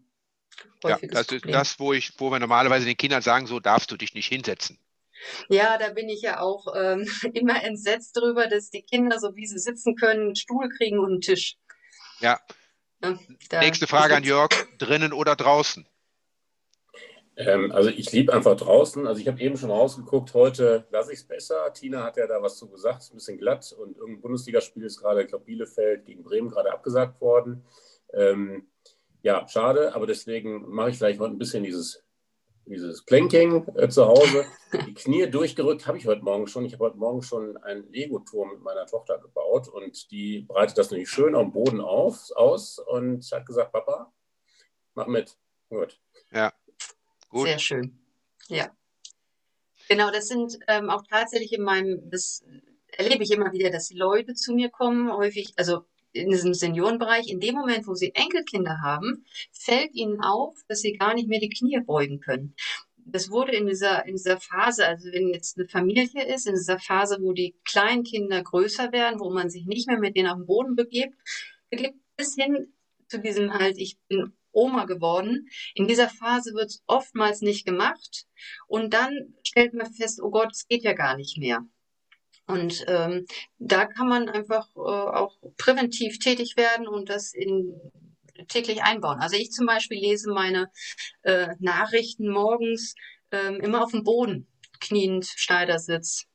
ja, 0.83 0.97
das 1.01 1.27
Problem. 1.27 1.41
ist 1.49 1.53
das, 1.53 1.79
wo 1.79 1.93
ich, 1.93 2.13
wo 2.17 2.31
wir 2.31 2.39
normalerweise 2.39 2.85
den 2.85 2.97
Kindern 2.97 3.21
sagen, 3.21 3.47
so 3.47 3.59
darfst 3.59 3.91
du 3.91 3.97
dich 3.97 4.13
nicht 4.13 4.27
hinsetzen. 4.27 4.77
Ja, 5.49 5.77
da 5.77 5.89
bin 5.89 6.09
ich 6.09 6.21
ja 6.21 6.39
auch 6.39 6.67
ähm, 6.75 7.07
immer 7.33 7.63
entsetzt 7.63 8.15
darüber, 8.15 8.47
dass 8.47 8.69
die 8.69 8.83
Kinder, 8.83 9.19
so 9.19 9.35
wie 9.35 9.45
sie 9.45 9.59
sitzen 9.59 9.95
können, 9.95 10.21
einen 10.21 10.35
Stuhl 10.35 10.69
kriegen 10.69 10.99
und 10.99 11.11
einen 11.11 11.21
Tisch. 11.21 11.57
Ja. 12.19 12.39
ja 13.01 13.59
Nächste 13.59 13.87
Frage 13.87 14.15
an 14.15 14.23
Jörg, 14.23 14.51
drinnen 14.77 15.13
oder 15.13 15.35
draußen? 15.35 15.87
Ähm, 17.39 17.71
also 17.71 17.89
ich 17.89 18.11
liebe 18.11 18.33
einfach 18.33 18.57
draußen. 18.57 19.07
Also 19.07 19.21
ich 19.21 19.27
habe 19.27 19.39
eben 19.39 19.57
schon 19.57 19.71
rausgeguckt, 19.71 20.33
heute 20.33 20.85
lasse 20.91 21.13
ich 21.13 21.19
es 21.19 21.27
besser. 21.27 21.71
Tina 21.73 22.03
hat 22.03 22.17
ja 22.17 22.27
da 22.27 22.41
was 22.41 22.57
zu 22.57 22.69
gesagt, 22.69 23.01
ist 23.01 23.13
ein 23.13 23.17
bisschen 23.17 23.37
glatt 23.37 23.71
und 23.71 23.97
irgendein 23.97 24.21
Bundesligaspiel 24.21 24.83
ist 24.83 24.99
gerade, 24.99 25.21
ich 25.21 25.29
glaube 25.29 25.45
Bielefeld 25.45 26.05
gegen 26.05 26.23
Bremen 26.23 26.49
gerade 26.49 26.71
abgesagt 26.71 27.21
worden. 27.21 27.63
Ähm, 28.13 28.67
ja, 29.21 29.47
schade, 29.47 29.95
aber 29.95 30.05
deswegen 30.05 30.69
mache 30.69 30.89
ich 30.89 30.97
vielleicht 30.97 31.19
heute 31.19 31.33
ein 31.33 31.37
bisschen 31.39 31.63
dieses, 31.63 32.03
dieses 32.69 33.03
Planking 33.03 33.67
äh, 33.75 33.89
zu 33.89 34.05
Hause. 34.05 34.45
Die 34.87 34.93
Knie 34.93 35.29
durchgerückt 35.29 35.87
habe 35.87 35.97
ich 35.97 36.05
heute 36.05 36.23
Morgen 36.23 36.47
schon. 36.47 36.65
Ich 36.65 36.73
habe 36.73 36.85
heute 36.85 36.97
Morgen 36.97 37.21
schon 37.21 37.57
einen 37.57 37.91
Lego-Turm 37.91 38.51
mit 38.51 38.61
meiner 38.61 38.85
Tochter 38.85 39.17
gebaut 39.17 39.67
und 39.67 40.11
die 40.11 40.41
breitet 40.41 40.77
das 40.77 40.91
nämlich 40.91 41.09
schön 41.09 41.35
am 41.35 41.51
Boden 41.51 41.81
auf, 41.81 42.29
aus 42.35 42.79
und 42.79 43.29
hat 43.31 43.45
gesagt, 43.45 43.71
Papa, 43.71 44.13
mach 44.93 45.07
mit. 45.07 45.35
Gut. 45.69 45.99
Ja, 46.31 46.53
gut. 47.29 47.47
Sehr 47.47 47.59
schön. 47.59 47.99
Ja. 48.47 48.71
Genau, 49.87 50.11
das 50.11 50.27
sind 50.27 50.59
ähm, 50.67 50.89
auch 50.89 51.03
tatsächlich 51.09 51.53
in 51.53 51.63
meinem, 51.63 52.09
das 52.11 52.43
erlebe 52.91 53.23
ich 53.23 53.31
immer 53.31 53.51
wieder, 53.51 53.71
dass 53.71 53.87
die 53.87 53.97
Leute 53.97 54.35
zu 54.35 54.53
mir 54.53 54.69
kommen, 54.69 55.11
häufig, 55.11 55.53
also 55.57 55.85
in 56.13 56.29
diesem 56.29 56.53
Seniorenbereich, 56.53 57.29
in 57.29 57.39
dem 57.39 57.55
Moment, 57.55 57.87
wo 57.87 57.93
sie 57.93 58.13
Enkelkinder 58.15 58.81
haben, 58.81 59.25
fällt 59.51 59.93
ihnen 59.93 60.21
auf, 60.21 60.55
dass 60.67 60.81
sie 60.81 60.93
gar 60.93 61.13
nicht 61.13 61.27
mehr 61.27 61.39
die 61.39 61.49
Knie 61.49 61.79
beugen 61.79 62.19
können. 62.19 62.55
Das 62.97 63.31
wurde 63.31 63.53
in 63.53 63.65
dieser, 63.65 64.05
in 64.05 64.15
dieser 64.15 64.39
Phase, 64.39 64.85
also 64.85 65.11
wenn 65.11 65.29
jetzt 65.29 65.57
eine 65.57 65.67
Familie 65.67 66.25
ist, 66.27 66.47
in 66.47 66.53
dieser 66.53 66.79
Phase, 66.79 67.17
wo 67.21 67.33
die 67.33 67.55
kleinen 67.65 68.03
Kinder 68.03 68.41
größer 68.43 68.91
werden, 68.91 69.19
wo 69.19 69.31
man 69.31 69.49
sich 69.49 69.65
nicht 69.65 69.87
mehr 69.87 69.97
mit 69.97 70.15
denen 70.15 70.29
auf 70.29 70.37
den 70.37 70.45
Boden 70.45 70.75
begibt, 70.75 71.15
bis 72.17 72.35
hin 72.35 72.73
zu 73.07 73.19
diesem 73.19 73.53
halt, 73.53 73.77
ich 73.77 73.97
bin 74.07 74.33
Oma 74.51 74.85
geworden. 74.85 75.49
In 75.73 75.87
dieser 75.87 76.09
Phase 76.09 76.53
wird 76.53 76.69
es 76.69 76.83
oftmals 76.87 77.41
nicht 77.41 77.65
gemacht 77.65 78.27
und 78.67 78.93
dann 78.93 79.33
stellt 79.43 79.73
man 79.73 79.91
fest, 79.91 80.21
oh 80.21 80.29
Gott, 80.29 80.51
es 80.51 80.67
geht 80.67 80.83
ja 80.83 80.93
gar 80.93 81.15
nicht 81.17 81.37
mehr. 81.37 81.65
Und 82.49 82.83
ähm, 82.87 83.27
da 83.59 83.85
kann 83.85 84.09
man 84.09 84.27
einfach 84.27 84.67
äh, 84.75 84.79
auch 84.79 85.37
präventiv 85.57 86.17
tätig 86.17 86.57
werden 86.57 86.87
und 86.87 87.07
das 87.07 87.31
in, 87.31 87.79
täglich 88.47 88.81
einbauen. 88.81 89.19
Also 89.19 89.35
ich 89.35 89.51
zum 89.51 89.67
Beispiel 89.67 89.99
lese 89.99 90.31
meine 90.31 90.71
äh, 91.21 91.49
Nachrichten 91.59 92.27
morgens 92.27 92.95
ähm, 93.31 93.59
immer 93.59 93.83
auf 93.83 93.91
dem 93.91 94.03
Boden, 94.03 94.47
kniend, 94.79 95.27
Schneidersitz. 95.27 96.25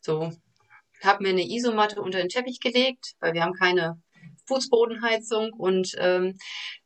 So, 0.00 0.32
habe 1.04 1.22
mir 1.22 1.28
eine 1.28 1.48
Isomatte 1.48 2.02
unter 2.02 2.18
den 2.18 2.30
Teppich 2.30 2.58
gelegt, 2.58 3.14
weil 3.20 3.32
wir 3.32 3.44
haben 3.44 3.54
keine 3.54 4.02
Fußbodenheizung 4.46 5.52
und 5.52 5.94
ähm, 5.98 6.36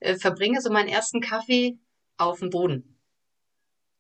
äh, 0.01 0.17
verbringe 0.17 0.61
so 0.61 0.71
meinen 0.71 0.89
ersten 0.89 1.23
Kaffee 1.23 1.79
auf 2.19 2.41
dem 2.41 2.51
Boden. 2.51 2.92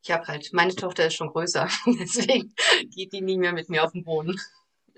Ich 0.03 0.11
habe 0.11 0.27
halt, 0.27 0.53
meine 0.53 0.75
Tochter 0.75 1.07
ist 1.07 1.15
schon 1.15 1.29
größer, 1.29 1.69
deswegen 2.01 2.55
geht 2.95 3.13
die 3.13 3.21
nie 3.21 3.39
mehr 3.39 3.53
mit 3.53 3.69
mir 3.69 3.85
auf 3.85 3.93
den 3.93 4.05
Boden. 4.05 4.41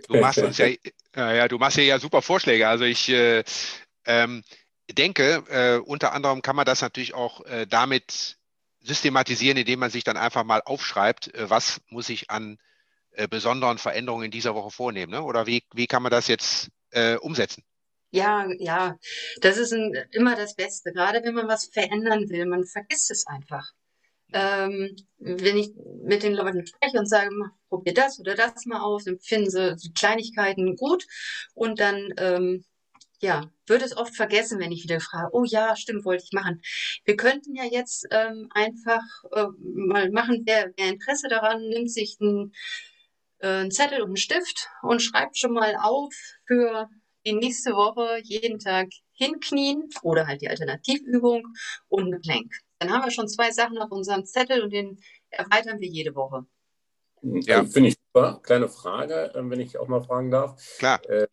Du 0.09 0.19
machst 0.19 0.39
uns 0.39 0.59
ja, 0.59 0.67
äh, 0.67 0.79
ja, 1.15 1.49
du 1.49 1.59
machst 1.59 1.77
ja, 1.77 1.83
ja 1.83 1.99
super 1.99 2.23
Vorschläge. 2.23 2.69
Also 2.69 2.85
ich, 2.85 3.09
äh, 3.09 3.45
ähm, 4.07 4.43
denke, 4.93 5.45
äh, 5.49 5.79
unter 5.79 6.13
anderem 6.13 6.43
kann 6.43 6.57
man 6.57 6.67
das 6.67 6.83
natürlich 6.83 7.15
auch 7.15 7.45
äh, 7.47 7.67
damit 7.67 8.37
systematisieren, 8.81 9.57
indem 9.57 9.81
man 9.81 9.91
sich 9.91 10.05
dann 10.05 10.17
einfach 10.17 10.45
mal 10.45 10.61
aufschreibt, 10.65 11.35
äh, 11.35 11.49
was 11.49 11.81
muss 11.89 12.09
ich 12.09 12.31
an 12.31 12.59
äh, 13.13 13.27
besonderen 13.29 13.79
Veränderungen 13.79 14.27
in 14.27 14.31
dieser 14.31 14.55
Woche 14.55 14.71
vornehmen. 14.71 15.13
Ne? 15.13 15.23
Oder 15.23 15.47
wie, 15.47 15.65
wie 15.73 15.87
kann 15.87 16.03
man 16.03 16.13
das 16.13 16.29
jetzt 16.29 16.71
umsetzen? 17.23 17.65
Ja, 18.13 18.47
ja, 18.61 18.97
das 19.41 19.57
ist 19.57 19.73
ein, 19.73 19.93
immer 20.13 20.37
das 20.37 20.55
Beste. 20.55 20.93
Gerade 20.93 21.25
wenn 21.25 21.35
man 21.35 21.49
was 21.49 21.65
verändern 21.67 22.29
will, 22.29 22.47
man 22.47 22.65
vergisst 22.65 23.11
es 23.11 23.27
einfach. 23.27 23.73
Ähm, 24.35 24.97
wenn 25.19 25.57
ich 25.57 25.71
mit 26.03 26.25
den 26.25 26.35
Leuten 26.35 26.67
spreche 26.67 26.99
und 26.99 27.09
sage, 27.09 27.31
probier 27.69 27.95
das 27.95 28.19
oder 28.19 28.35
das 28.35 28.67
mal 28.67 28.81
aus, 28.81 29.05
dann 29.05 29.21
finden 29.21 29.49
sie 29.49 29.77
die 29.77 29.95
Kleinigkeiten 29.95 30.77
gut 30.77 31.07
und 31.55 31.79
dann 31.79 32.13
ähm, 32.19 32.65
ja, 33.21 33.51
wird 33.67 33.83
es 33.83 33.97
oft 33.97 34.15
vergessen, 34.15 34.59
wenn 34.59 34.73
ich 34.73 34.83
wieder 34.85 35.01
frage, 35.01 35.31
oh 35.33 35.45
ja, 35.45 35.77
stimmt, 35.77 36.05
wollte 36.05 36.25
ich 36.25 36.33
machen. 36.33 36.61
Wir 37.05 37.17
könnten 37.17 37.55
ja 37.55 37.65
jetzt 37.65 38.07
ähm, 38.11 38.49
einfach 38.51 39.03
äh, 39.33 39.47
mal 39.63 40.11
machen, 40.11 40.43
wer, 40.45 40.73
wer 40.77 40.89
Interesse 40.89 41.29
daran 41.29 41.67
nimmt, 41.69 41.91
sich 41.91 42.19
einen, 42.21 42.53
äh, 43.39 43.47
einen 43.49 43.71
Zettel 43.71 44.03
und 44.03 44.09
einen 44.09 44.17
Stift 44.17 44.69
und 44.83 45.01
schreibt 45.01 45.39
schon 45.39 45.53
mal 45.53 45.77
auf 45.81 46.13
für 46.47 46.91
die 47.25 47.33
nächste 47.33 47.73
Woche 47.73 48.21
jeden 48.25 48.59
Tag 48.59 48.89
hinknien 49.13 49.89
oder 50.03 50.27
halt 50.27 50.43
die 50.43 50.49
Alternativübung 50.49 51.47
und 51.89 52.13
ein 52.13 52.21
Plank. 52.21 52.53
Dann 52.85 52.93
haben 52.93 53.05
wir 53.05 53.11
schon 53.11 53.29
zwei 53.29 53.51
Sachen 53.51 53.79
auf 53.79 53.91
unserem 53.91 54.25
Zettel 54.27 54.63
und 54.63 54.71
den 54.73 54.99
erweitern 55.31 55.81
wir 55.81 55.89
jede 55.89 56.15
Woche. 56.15 56.45
Ja, 57.23 57.65
finde 57.65 57.89
ich 57.89 57.97
super. 58.07 58.41
Kleine 58.43 58.69
Frage, 58.69 59.33
ähm, 59.35 59.51
wenn 59.51 59.61
ich 59.61 59.79
auch 59.79 59.89
mal 59.89 60.03
fragen 60.03 60.31
darf. 60.31 60.61
Klar. 60.79 61.01
Äh, 61.09 61.27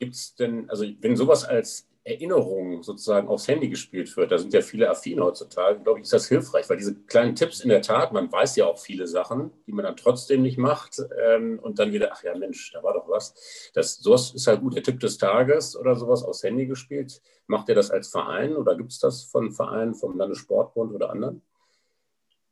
Gibt 0.00 0.14
es 0.14 0.34
denn, 0.34 0.68
also 0.68 0.84
wenn 0.98 1.16
sowas 1.16 1.44
als 1.44 1.88
Erinnerung 2.04 2.82
sozusagen 2.82 3.28
aufs 3.28 3.46
Handy 3.46 3.68
gespielt 3.68 4.16
wird, 4.16 4.32
da 4.32 4.38
sind 4.38 4.52
ja 4.52 4.60
viele 4.60 4.90
affin 4.90 5.20
heutzutage, 5.20 5.80
glaube 5.80 6.00
ich, 6.00 6.04
ist 6.04 6.12
das 6.12 6.26
hilfreich, 6.26 6.68
weil 6.68 6.76
diese 6.76 6.96
kleinen 7.04 7.36
Tipps 7.36 7.60
in 7.60 7.68
der 7.68 7.80
Tat, 7.80 8.12
man 8.12 8.30
weiß 8.30 8.56
ja 8.56 8.66
auch 8.66 8.78
viele 8.78 9.06
Sachen, 9.06 9.52
die 9.66 9.72
man 9.72 9.84
dann 9.84 9.96
trotzdem 9.96 10.42
nicht 10.42 10.58
macht 10.58 11.00
ähm, 11.24 11.60
und 11.60 11.78
dann 11.78 11.92
wieder, 11.92 12.10
ach 12.12 12.24
ja 12.24 12.36
Mensch, 12.36 12.72
da 12.72 12.82
war 12.82 12.94
doch 12.94 13.08
was. 13.08 13.70
Das, 13.74 13.96
sowas 13.98 14.32
ist 14.34 14.48
halt 14.48 14.62
gut, 14.62 14.74
der 14.74 14.82
Tipp 14.82 14.98
des 14.98 15.16
Tages 15.16 15.76
oder 15.76 15.94
sowas 15.94 16.24
aufs 16.24 16.42
Handy 16.42 16.66
gespielt. 16.66 17.22
Macht 17.46 17.68
ihr 17.68 17.76
das 17.76 17.92
als 17.92 18.08
Verein 18.08 18.56
oder 18.56 18.76
gibt 18.76 18.90
es 18.90 18.98
das 18.98 19.22
von 19.22 19.52
Vereinen, 19.52 19.94
vom 19.94 20.18
Landessportbund 20.18 20.92
oder 20.92 21.10
anderen? 21.10 21.42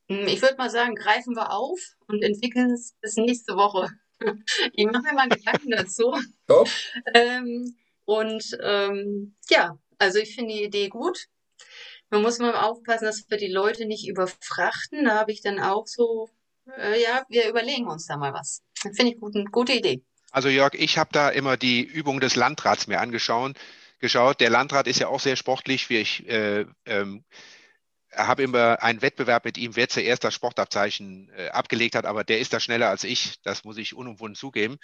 Hm, 0.09 0.29
ich 0.29 0.43
würde 0.43 0.57
mal 0.59 0.71
sagen, 0.71 0.95
greifen 0.95 1.35
wir 1.35 1.53
auf 1.53 1.79
und 2.07 2.23
entwickeln 2.23 2.71
es 2.71 2.95
bis 3.01 3.17
nächste 3.17 3.57
Woche. 3.57 3.89
Ich 4.75 4.85
mache 4.85 5.03
mir 5.03 5.15
mal 5.15 5.31
Gedanken 5.31 5.71
dazu. 5.71 6.15
Top. 6.47 6.69
Ähm, 7.15 7.75
und 8.11 8.59
ähm, 8.61 9.37
ja, 9.51 9.79
also 9.99 10.19
ich 10.19 10.35
finde 10.35 10.55
die 10.55 10.65
Idee 10.65 10.89
gut. 10.89 11.27
Man 12.09 12.23
muss 12.23 12.41
mal 12.41 12.57
aufpassen, 12.57 13.05
dass 13.05 13.25
wir 13.29 13.39
die 13.39 13.53
Leute 13.53 13.87
nicht 13.87 14.09
überfrachten. 14.09 15.05
Da 15.05 15.15
habe 15.15 15.31
ich 15.31 15.43
dann 15.43 15.61
auch 15.61 15.87
so, 15.87 16.29
äh, 16.77 17.01
ja, 17.01 17.25
wir 17.29 17.49
überlegen 17.49 17.87
uns 17.87 18.07
da 18.07 18.17
mal 18.17 18.33
was. 18.33 18.63
Finde 18.75 19.13
ich 19.13 19.21
gut, 19.21 19.37
eine 19.37 19.45
gute 19.45 19.75
Idee. 19.75 20.03
Also 20.33 20.49
Jörg, 20.49 20.75
ich 20.75 20.99
habe 20.99 21.11
da 21.13 21.29
immer 21.29 21.57
die 21.57 21.83
Übung 21.83 22.19
des 22.19 22.35
Landrats 22.35 22.89
mir 22.89 22.99
angeschaut. 22.99 23.57
Geschaut. 24.01 24.41
Der 24.41 24.51
Landrat 24.51 24.89
ist 24.89 24.99
ja 24.99 25.07
auch 25.07 25.21
sehr 25.21 25.37
sportlich, 25.37 25.89
wie 25.89 25.99
ich 25.99 26.29
äh, 26.29 26.67
ähm, 26.87 27.25
habe 28.13 28.43
immer 28.43 28.83
einen 28.83 29.03
Wettbewerb 29.03 29.45
mit 29.45 29.57
ihm, 29.57 29.77
wer 29.77 29.89
zuerst 29.89 30.25
das 30.25 30.35
Sportabzeichen 30.35 31.31
äh, 31.37 31.51
abgelegt 31.51 31.95
hat, 31.95 32.07
aber 32.07 32.25
der 32.25 32.41
ist 32.41 32.53
da 32.53 32.59
schneller 32.59 32.89
als 32.89 33.05
ich, 33.05 33.41
das 33.43 33.63
muss 33.63 33.79
ich 33.79 33.95
unumwunden 33.95 34.35
zugeben. 34.35 34.79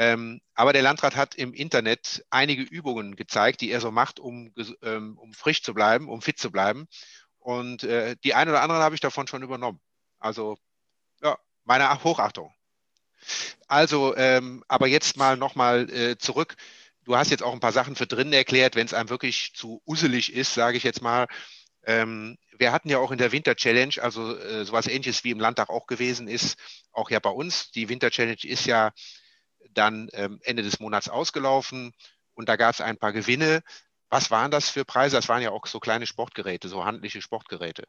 Ähm, 0.00 0.40
aber 0.54 0.72
der 0.72 0.82
Landrat 0.82 1.16
hat 1.16 1.34
im 1.34 1.52
Internet 1.52 2.24
einige 2.30 2.62
Übungen 2.62 3.16
gezeigt, 3.16 3.60
die 3.60 3.70
er 3.72 3.80
so 3.80 3.90
macht, 3.90 4.20
um, 4.20 4.54
ähm, 4.82 5.18
um 5.18 5.32
frisch 5.32 5.60
zu 5.64 5.74
bleiben, 5.74 6.08
um 6.08 6.22
fit 6.22 6.38
zu 6.38 6.52
bleiben. 6.52 6.86
Und 7.40 7.82
äh, 7.82 8.14
die 8.22 8.34
eine 8.34 8.52
oder 8.52 8.62
andere 8.62 8.78
habe 8.78 8.94
ich 8.94 9.00
davon 9.00 9.26
schon 9.26 9.42
übernommen. 9.42 9.80
Also, 10.20 10.56
ja, 11.20 11.36
meine 11.64 12.04
Hochachtung. 12.04 12.54
Also, 13.66 14.14
ähm, 14.16 14.62
aber 14.68 14.86
jetzt 14.86 15.16
mal 15.16 15.36
nochmal 15.36 15.90
äh, 15.90 16.16
zurück. 16.16 16.54
Du 17.04 17.16
hast 17.16 17.32
jetzt 17.32 17.42
auch 17.42 17.52
ein 17.52 17.60
paar 17.60 17.72
Sachen 17.72 17.96
für 17.96 18.06
drinnen 18.06 18.32
erklärt, 18.32 18.76
wenn 18.76 18.86
es 18.86 18.94
einem 18.94 19.08
wirklich 19.08 19.52
zu 19.54 19.82
uselig 19.84 20.32
ist, 20.32 20.54
sage 20.54 20.76
ich 20.76 20.84
jetzt 20.84 21.02
mal. 21.02 21.26
Ähm, 21.82 22.38
wir 22.56 22.70
hatten 22.70 22.88
ja 22.88 22.98
auch 22.98 23.10
in 23.10 23.18
der 23.18 23.32
Winter 23.32 23.56
Challenge, 23.56 23.94
also 24.00 24.36
äh, 24.36 24.64
sowas 24.64 24.86
ähnliches 24.86 25.24
wie 25.24 25.30
im 25.30 25.40
Landtag 25.40 25.70
auch 25.70 25.86
gewesen 25.86 26.28
ist, 26.28 26.56
auch 26.92 27.10
ja 27.10 27.18
bei 27.18 27.30
uns. 27.30 27.72
Die 27.72 27.88
Winter 27.88 28.10
Challenge 28.10 28.44
ist 28.44 28.66
ja 28.66 28.92
dann 29.78 30.08
ähm, 30.12 30.40
Ende 30.42 30.62
des 30.62 30.80
Monats 30.80 31.08
ausgelaufen 31.08 31.92
und 32.34 32.48
da 32.48 32.56
gab 32.56 32.74
es 32.74 32.80
ein 32.80 32.98
paar 32.98 33.12
Gewinne. 33.12 33.62
Was 34.10 34.30
waren 34.30 34.50
das 34.50 34.70
für 34.70 34.84
Preise? 34.84 35.16
Das 35.16 35.28
waren 35.28 35.42
ja 35.42 35.50
auch 35.50 35.66
so 35.66 35.80
kleine 35.80 36.06
Sportgeräte, 36.06 36.68
so 36.68 36.84
handliche 36.84 37.20
Sportgeräte, 37.20 37.84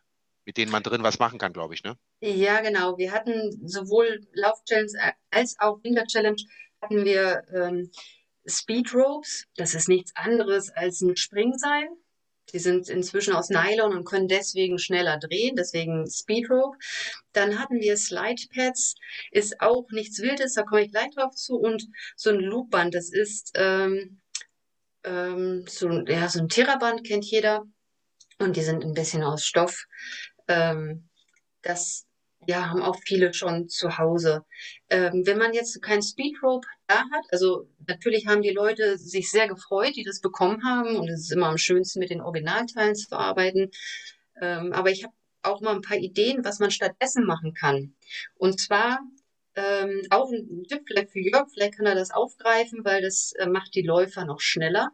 mit 0.45 0.57
denen 0.57 0.71
man 0.71 0.83
drin 0.83 1.03
was 1.03 1.19
machen 1.19 1.39
kann, 1.39 1.53
glaube 1.53 1.73
ich, 1.73 1.83
ne? 1.83 1.95
Ja, 2.21 2.61
genau. 2.61 2.97
Wir 2.97 3.11
hatten 3.11 3.67
sowohl 3.67 4.27
Lauf-Challenge 4.33 5.13
als 5.31 5.55
auch 5.59 5.83
Winter 5.83 6.05
Challenge 6.05 6.41
hatten 6.81 7.05
wir 7.05 7.43
ähm, 7.53 7.91
Speed 8.45 8.93
Ropes. 8.93 9.45
Das 9.55 9.73
ist 9.73 9.87
nichts 9.89 10.15
anderes 10.15 10.69
als 10.71 11.01
ein 11.01 11.15
Springseil 11.15 11.89
die 12.53 12.59
sind 12.59 12.89
inzwischen 12.89 13.33
aus 13.33 13.49
Nylon 13.49 13.95
und 13.95 14.05
können 14.05 14.27
deswegen 14.27 14.79
schneller 14.79 15.17
drehen, 15.17 15.55
deswegen 15.55 16.09
Speedrope. 16.09 16.77
Dann 17.33 17.59
hatten 17.59 17.79
wir 17.79 17.97
Slidepads, 17.97 18.95
ist 19.31 19.61
auch 19.61 19.89
nichts 19.91 20.19
Wildes, 20.19 20.53
da 20.53 20.63
komme 20.63 20.83
ich 20.83 20.91
gleich 20.91 21.09
drauf 21.11 21.35
zu. 21.35 21.57
Und 21.57 21.87
so 22.15 22.29
ein 22.31 22.39
Loopband, 22.39 22.95
das 22.95 23.11
ist 23.11 23.51
ähm, 23.55 24.21
ähm, 25.03 25.65
so, 25.67 25.89
ja, 25.89 26.27
so 26.27 26.39
ein 26.39 26.49
Theraband, 26.49 27.05
kennt 27.05 27.25
jeder. 27.25 27.65
Und 28.39 28.55
die 28.55 28.63
sind 28.63 28.83
ein 28.83 28.93
bisschen 28.93 29.23
aus 29.23 29.45
Stoff. 29.45 29.85
Ähm, 30.47 31.09
das 31.61 32.05
ja, 32.47 32.69
haben 32.69 32.81
auch 32.81 32.97
viele 33.05 33.33
schon 33.33 33.67
zu 33.67 33.97
Hause. 33.97 34.45
Ähm, 34.89 35.23
wenn 35.25 35.37
man 35.37 35.53
jetzt 35.53 35.81
kein 35.81 36.01
Speedrope 36.01 36.67
hat, 36.95 37.25
also 37.31 37.67
natürlich 37.87 38.27
haben 38.27 38.41
die 38.41 38.51
Leute 38.51 38.97
sich 38.97 39.29
sehr 39.29 39.47
gefreut, 39.47 39.95
die 39.95 40.03
das 40.03 40.21
bekommen 40.21 40.63
haben 40.63 40.95
und 40.95 41.09
es 41.09 41.21
ist 41.21 41.31
immer 41.31 41.47
am 41.47 41.57
schönsten 41.57 41.99
mit 41.99 42.09
den 42.09 42.21
Originalteilen 42.21 42.95
zu 42.95 43.15
arbeiten. 43.17 43.71
Ähm, 44.41 44.73
aber 44.73 44.89
ich 44.89 45.03
habe 45.03 45.13
auch 45.41 45.61
mal 45.61 45.75
ein 45.75 45.81
paar 45.81 45.97
Ideen, 45.97 46.43
was 46.43 46.59
man 46.59 46.71
stattdessen 46.71 47.25
machen 47.25 47.53
kann. 47.53 47.95
Und 48.35 48.59
zwar 48.59 48.99
ähm, 49.55 50.01
auch 50.09 50.31
ein 50.31 50.63
Tipp 50.67 50.83
vielleicht 50.85 51.11
für 51.11 51.19
Jörg, 51.19 51.47
vielleicht 51.51 51.77
kann 51.77 51.85
er 51.85 51.95
das 51.95 52.11
aufgreifen, 52.11 52.85
weil 52.85 53.01
das 53.01 53.33
äh, 53.37 53.47
macht 53.47 53.73
die 53.75 53.81
Läufer 53.81 54.25
noch 54.25 54.39
schneller. 54.39 54.91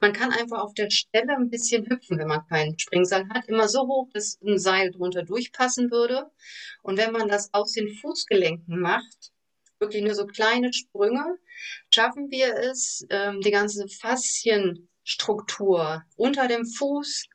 Man 0.00 0.12
kann 0.12 0.32
einfach 0.32 0.62
auf 0.62 0.74
der 0.74 0.90
Stelle 0.90 1.36
ein 1.36 1.50
bisschen 1.50 1.86
hüpfen, 1.88 2.18
wenn 2.18 2.28
man 2.28 2.46
keinen 2.46 2.78
Springseil 2.78 3.28
hat, 3.30 3.48
immer 3.48 3.68
so 3.68 3.80
hoch, 3.80 4.08
dass 4.14 4.38
ein 4.42 4.58
Seil 4.58 4.90
drunter 4.90 5.22
durchpassen 5.22 5.90
würde. 5.90 6.30
Und 6.82 6.98
wenn 6.98 7.12
man 7.12 7.28
das 7.28 7.52
aus 7.52 7.72
den 7.72 7.88
Fußgelenken 7.88 8.80
macht, 8.80 9.32
wirklich 9.78 10.02
nur 10.02 10.14
so 10.14 10.26
kleine 10.26 10.72
Sprünge, 10.72 11.38
schaffen 11.90 12.30
wir 12.30 12.54
es, 12.54 13.04
ähm, 13.10 13.40
die 13.40 13.50
ganze 13.50 13.86
Faszienstruktur 13.88 16.02
unter 16.16 16.48
dem 16.48 16.66
Fuß 16.66 17.26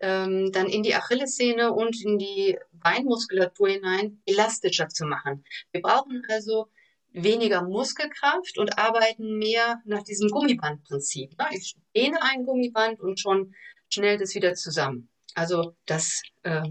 ähm, 0.00 0.52
dann 0.52 0.68
in 0.68 0.82
die 0.82 0.94
Achillessehne 0.94 1.72
und 1.72 2.02
in 2.04 2.18
die 2.18 2.58
Beinmuskulatur 2.72 3.68
hinein 3.68 4.22
elastischer 4.26 4.88
zu 4.88 5.06
machen. 5.06 5.44
Wir 5.72 5.82
brauchen 5.82 6.22
also 6.28 6.68
weniger 7.12 7.62
Muskelkraft 7.62 8.58
und 8.58 8.78
arbeiten 8.78 9.38
mehr 9.38 9.80
nach 9.84 10.04
diesem 10.04 10.28
Gummibandprinzip. 10.28 11.36
Ne? 11.38 11.46
Ich 11.52 11.76
dehne 11.96 12.22
ein 12.22 12.44
Gummiband 12.44 13.00
und 13.00 13.18
schon 13.18 13.54
schnellt 13.88 14.20
es 14.20 14.34
wieder 14.34 14.54
zusammen. 14.54 15.08
Also 15.34 15.74
das 15.86 16.22
äh, 16.42 16.62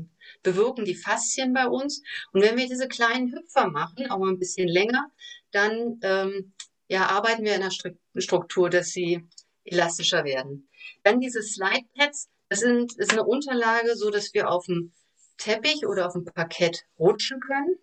bewirken 0.47 0.85
die 0.85 0.95
Faszien 0.95 1.53
bei 1.53 1.67
uns. 1.67 2.01
Und 2.31 2.41
wenn 2.41 2.55
wir 2.55 2.67
diese 2.67 2.87
kleinen 2.87 3.33
Hüpfer 3.33 3.67
machen, 3.67 4.09
auch 4.09 4.25
ein 4.25 4.39
bisschen 4.39 4.69
länger, 4.69 5.11
dann 5.51 5.99
ähm, 6.03 6.53
ja, 6.87 7.07
arbeiten 7.07 7.43
wir 7.43 7.55
in 7.55 7.61
der 7.61 8.21
Struktur, 8.21 8.69
dass 8.69 8.91
sie 8.91 9.27
elastischer 9.65 10.23
werden. 10.23 10.69
Dann 11.03 11.19
diese 11.19 11.41
Slide 11.41 11.85
Pads, 11.97 12.29
das 12.47 12.61
sind, 12.61 12.97
ist 12.97 13.11
eine 13.11 13.25
Unterlage, 13.25 13.97
so 13.97 14.09
dass 14.09 14.33
wir 14.33 14.49
auf 14.49 14.65
dem 14.67 14.93
Teppich 15.37 15.85
oder 15.85 16.07
auf 16.07 16.13
dem 16.13 16.23
Parkett 16.23 16.85
rutschen 16.97 17.41
können. 17.41 17.77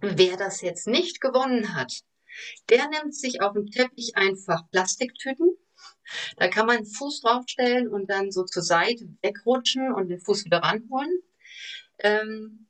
Wer 0.00 0.38
das 0.38 0.62
jetzt 0.62 0.86
nicht 0.86 1.20
gewonnen 1.20 1.74
hat, 1.74 1.92
der 2.70 2.88
nimmt 2.88 3.14
sich 3.14 3.42
auf 3.42 3.52
dem 3.52 3.66
Teppich 3.66 4.16
einfach 4.16 4.62
Plastiktüten. 4.70 5.50
Da 6.38 6.48
kann 6.48 6.66
man 6.66 6.78
den 6.78 6.86
Fuß 6.86 7.20
draufstellen 7.20 7.88
und 7.88 8.08
dann 8.08 8.30
so 8.30 8.44
zur 8.44 8.62
Seite 8.62 9.06
wegrutschen 9.20 9.92
und 9.92 10.08
den 10.08 10.20
Fuß 10.20 10.46
wieder 10.46 10.58
ranholen. 10.58 11.22
Ähm, 12.02 12.66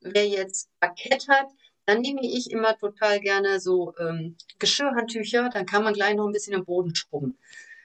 wer 0.00 0.26
jetzt 0.26 0.68
Parkett 0.80 1.28
hat, 1.28 1.48
dann 1.86 2.00
nehme 2.00 2.20
ich 2.22 2.50
immer 2.50 2.76
total 2.78 3.20
gerne 3.20 3.60
so 3.60 3.94
ähm, 3.98 4.36
Geschirrhandtücher, 4.58 5.50
dann 5.52 5.66
kann 5.66 5.84
man 5.84 5.94
gleich 5.94 6.14
noch 6.14 6.26
ein 6.26 6.32
bisschen 6.32 6.54
am 6.54 6.64
Boden 6.64 6.94
schrubben. 6.94 7.38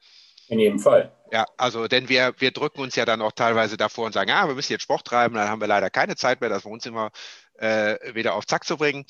In 0.48 0.58
jedem 0.58 0.78
Fall. 0.78 1.12
Ja, 1.30 1.44
also 1.56 1.88
denn 1.88 2.08
wir, 2.08 2.34
wir 2.38 2.50
drücken 2.52 2.80
uns 2.80 2.96
ja 2.96 3.04
dann 3.04 3.20
auch 3.20 3.32
teilweise 3.32 3.76
davor 3.76 4.06
und 4.06 4.12
sagen, 4.12 4.30
ja, 4.30 4.48
wir 4.48 4.54
müssen 4.54 4.72
jetzt 4.72 4.82
Sport 4.82 5.06
treiben, 5.06 5.34
dann 5.34 5.48
haben 5.48 5.61
wir 5.61 5.68
leider 5.68 5.90
keine 5.90 6.16
Zeit 6.16 6.40
mehr, 6.40 6.48
das 6.48 6.64
Wohnzimmer 6.64 7.11
äh, 7.58 8.14
wieder 8.14 8.34
auf 8.34 8.46
Zack 8.46 8.64
zu 8.64 8.78
bringen. 8.78 9.04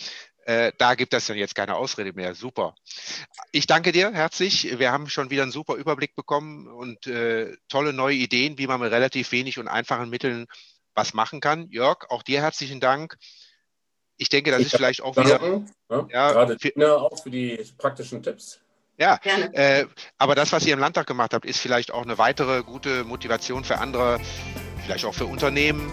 Äh, 0.45 0.73
da 0.79 0.95
gibt 0.95 1.13
es 1.13 1.27
dann 1.27 1.37
jetzt 1.37 1.55
keine 1.55 1.77
Ausrede 1.77 2.15
mehr. 2.15 2.35
Super. 2.35 2.75
Ich 3.53 3.67
danke 3.67 3.93
dir 3.93 4.13
herzlich. 4.13 4.79
Wir 4.79 4.91
haben 4.91 5.09
schon 5.09 5.31
wieder 5.31 5.43
einen 5.43 5.53
super 5.53 5.75
Überblick 5.75 6.17
bekommen 6.17 6.67
und 6.67 7.07
äh, 7.07 7.55
tolle 7.69 7.93
neue 7.93 8.17
Ideen, 8.17 8.57
wie 8.57 8.67
man 8.67 8.81
mit 8.81 8.91
relativ 8.91 9.31
wenig 9.31 9.59
und 9.59 9.69
einfachen 9.69 10.09
Mitteln 10.09 10.47
was 10.95 11.13
machen 11.13 11.41
kann. 11.41 11.69
Jörg, 11.71 12.11
auch 12.11 12.23
dir 12.23 12.41
herzlichen 12.41 12.81
Dank. 12.81 13.17
Ich 14.17 14.31
denke, 14.31 14.51
das 14.51 14.61
ich 14.61 14.67
ist 14.69 14.77
vielleicht 14.77 15.03
auch 15.03 15.17
wieder. 15.17 15.65
Ja, 15.91 16.09
ja, 16.11 16.33
gerade 16.33 16.59
für, 16.59 16.99
auch 16.99 17.23
für 17.23 17.31
die 17.31 17.63
praktischen 17.77 18.23
Tipps. 18.23 18.61
Ja, 18.99 19.21
äh, 19.53 19.87
aber 20.19 20.35
das, 20.35 20.51
was 20.51 20.67
ihr 20.67 20.75
im 20.75 20.81
Landtag 20.81 21.07
gemacht 21.07 21.33
habt, 21.33 21.45
ist 21.45 21.61
vielleicht 21.61 21.93
auch 21.93 22.03
eine 22.03 22.19
weitere 22.19 22.65
gute 22.65 23.05
Motivation 23.05 23.63
für 23.63 23.79
andere, 23.79 24.19
vielleicht 24.85 25.05
auch 25.05 25.15
für 25.15 25.27
Unternehmen, 25.27 25.93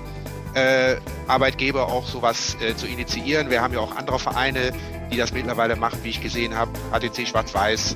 äh, 0.55 0.95
Arbeitgeber 1.27 1.87
auch 1.87 2.07
sowas 2.07 2.57
äh, 2.61 2.75
zu 2.75 2.87
initiieren. 2.87 3.51
Wir 3.51 3.61
haben 3.61 3.73
ja 3.73 3.79
auch 3.79 3.95
andere 3.95 4.17
Vereine, 4.17 4.71
die 5.11 5.17
das 5.17 5.33
mittlerweile 5.33 5.75
machen, 5.75 5.99
wie 6.01 6.09
ich 6.09 6.21
gesehen 6.21 6.55
habe. 6.55 6.71
ATC 6.91 7.27
Schwarz-Weiß 7.27 7.95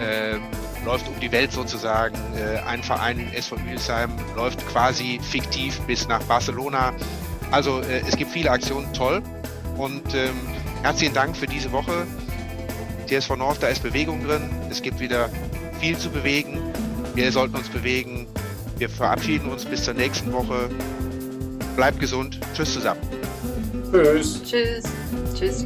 äh, 0.00 0.38
läuft 0.86 1.06
um 1.08 1.20
die 1.20 1.30
Welt 1.32 1.52
sozusagen. 1.52 2.16
Äh, 2.34 2.60
ein 2.60 2.82
Verein 2.82 3.18
in 3.18 3.32
SV 3.34 3.58
Hildesheim 3.58 4.16
läuft 4.36 4.66
quasi 4.68 5.20
fiktiv 5.22 5.80
bis 5.82 6.08
nach 6.08 6.22
Barcelona. 6.22 6.94
Also 7.50 7.80
äh, 7.80 8.02
es 8.08 8.16
gibt 8.16 8.30
viele 8.30 8.50
Aktionen, 8.50 8.90
toll. 8.94 9.22
Und 9.76 10.14
ähm, 10.14 10.34
herzlichen 10.82 11.12
Dank 11.12 11.36
für 11.36 11.46
diese 11.46 11.72
Woche. 11.72 12.06
TSV 13.10 13.36
North, 13.36 13.60
da 13.60 13.66
ist 13.66 13.82
Bewegung 13.82 14.24
drin. 14.24 14.48
Es 14.70 14.80
gibt 14.80 15.00
wieder 15.00 15.28
viel 15.80 15.98
zu 15.98 16.10
bewegen. 16.10 16.60
Wir 17.14 17.32
sollten 17.32 17.56
uns 17.56 17.68
bewegen. 17.68 18.28
Wir 18.78 18.88
verabschieden 18.88 19.50
uns 19.50 19.64
bis 19.64 19.84
zur 19.84 19.94
nächsten 19.94 20.32
Woche. 20.32 20.70
Bleibt 21.74 21.98
gesund. 21.98 22.38
Tschüss 22.54 22.72
zusammen. 22.72 23.00
Tschüss. 23.90 24.42
Tschüss. 24.44 24.84
Tschüss. 25.34 25.64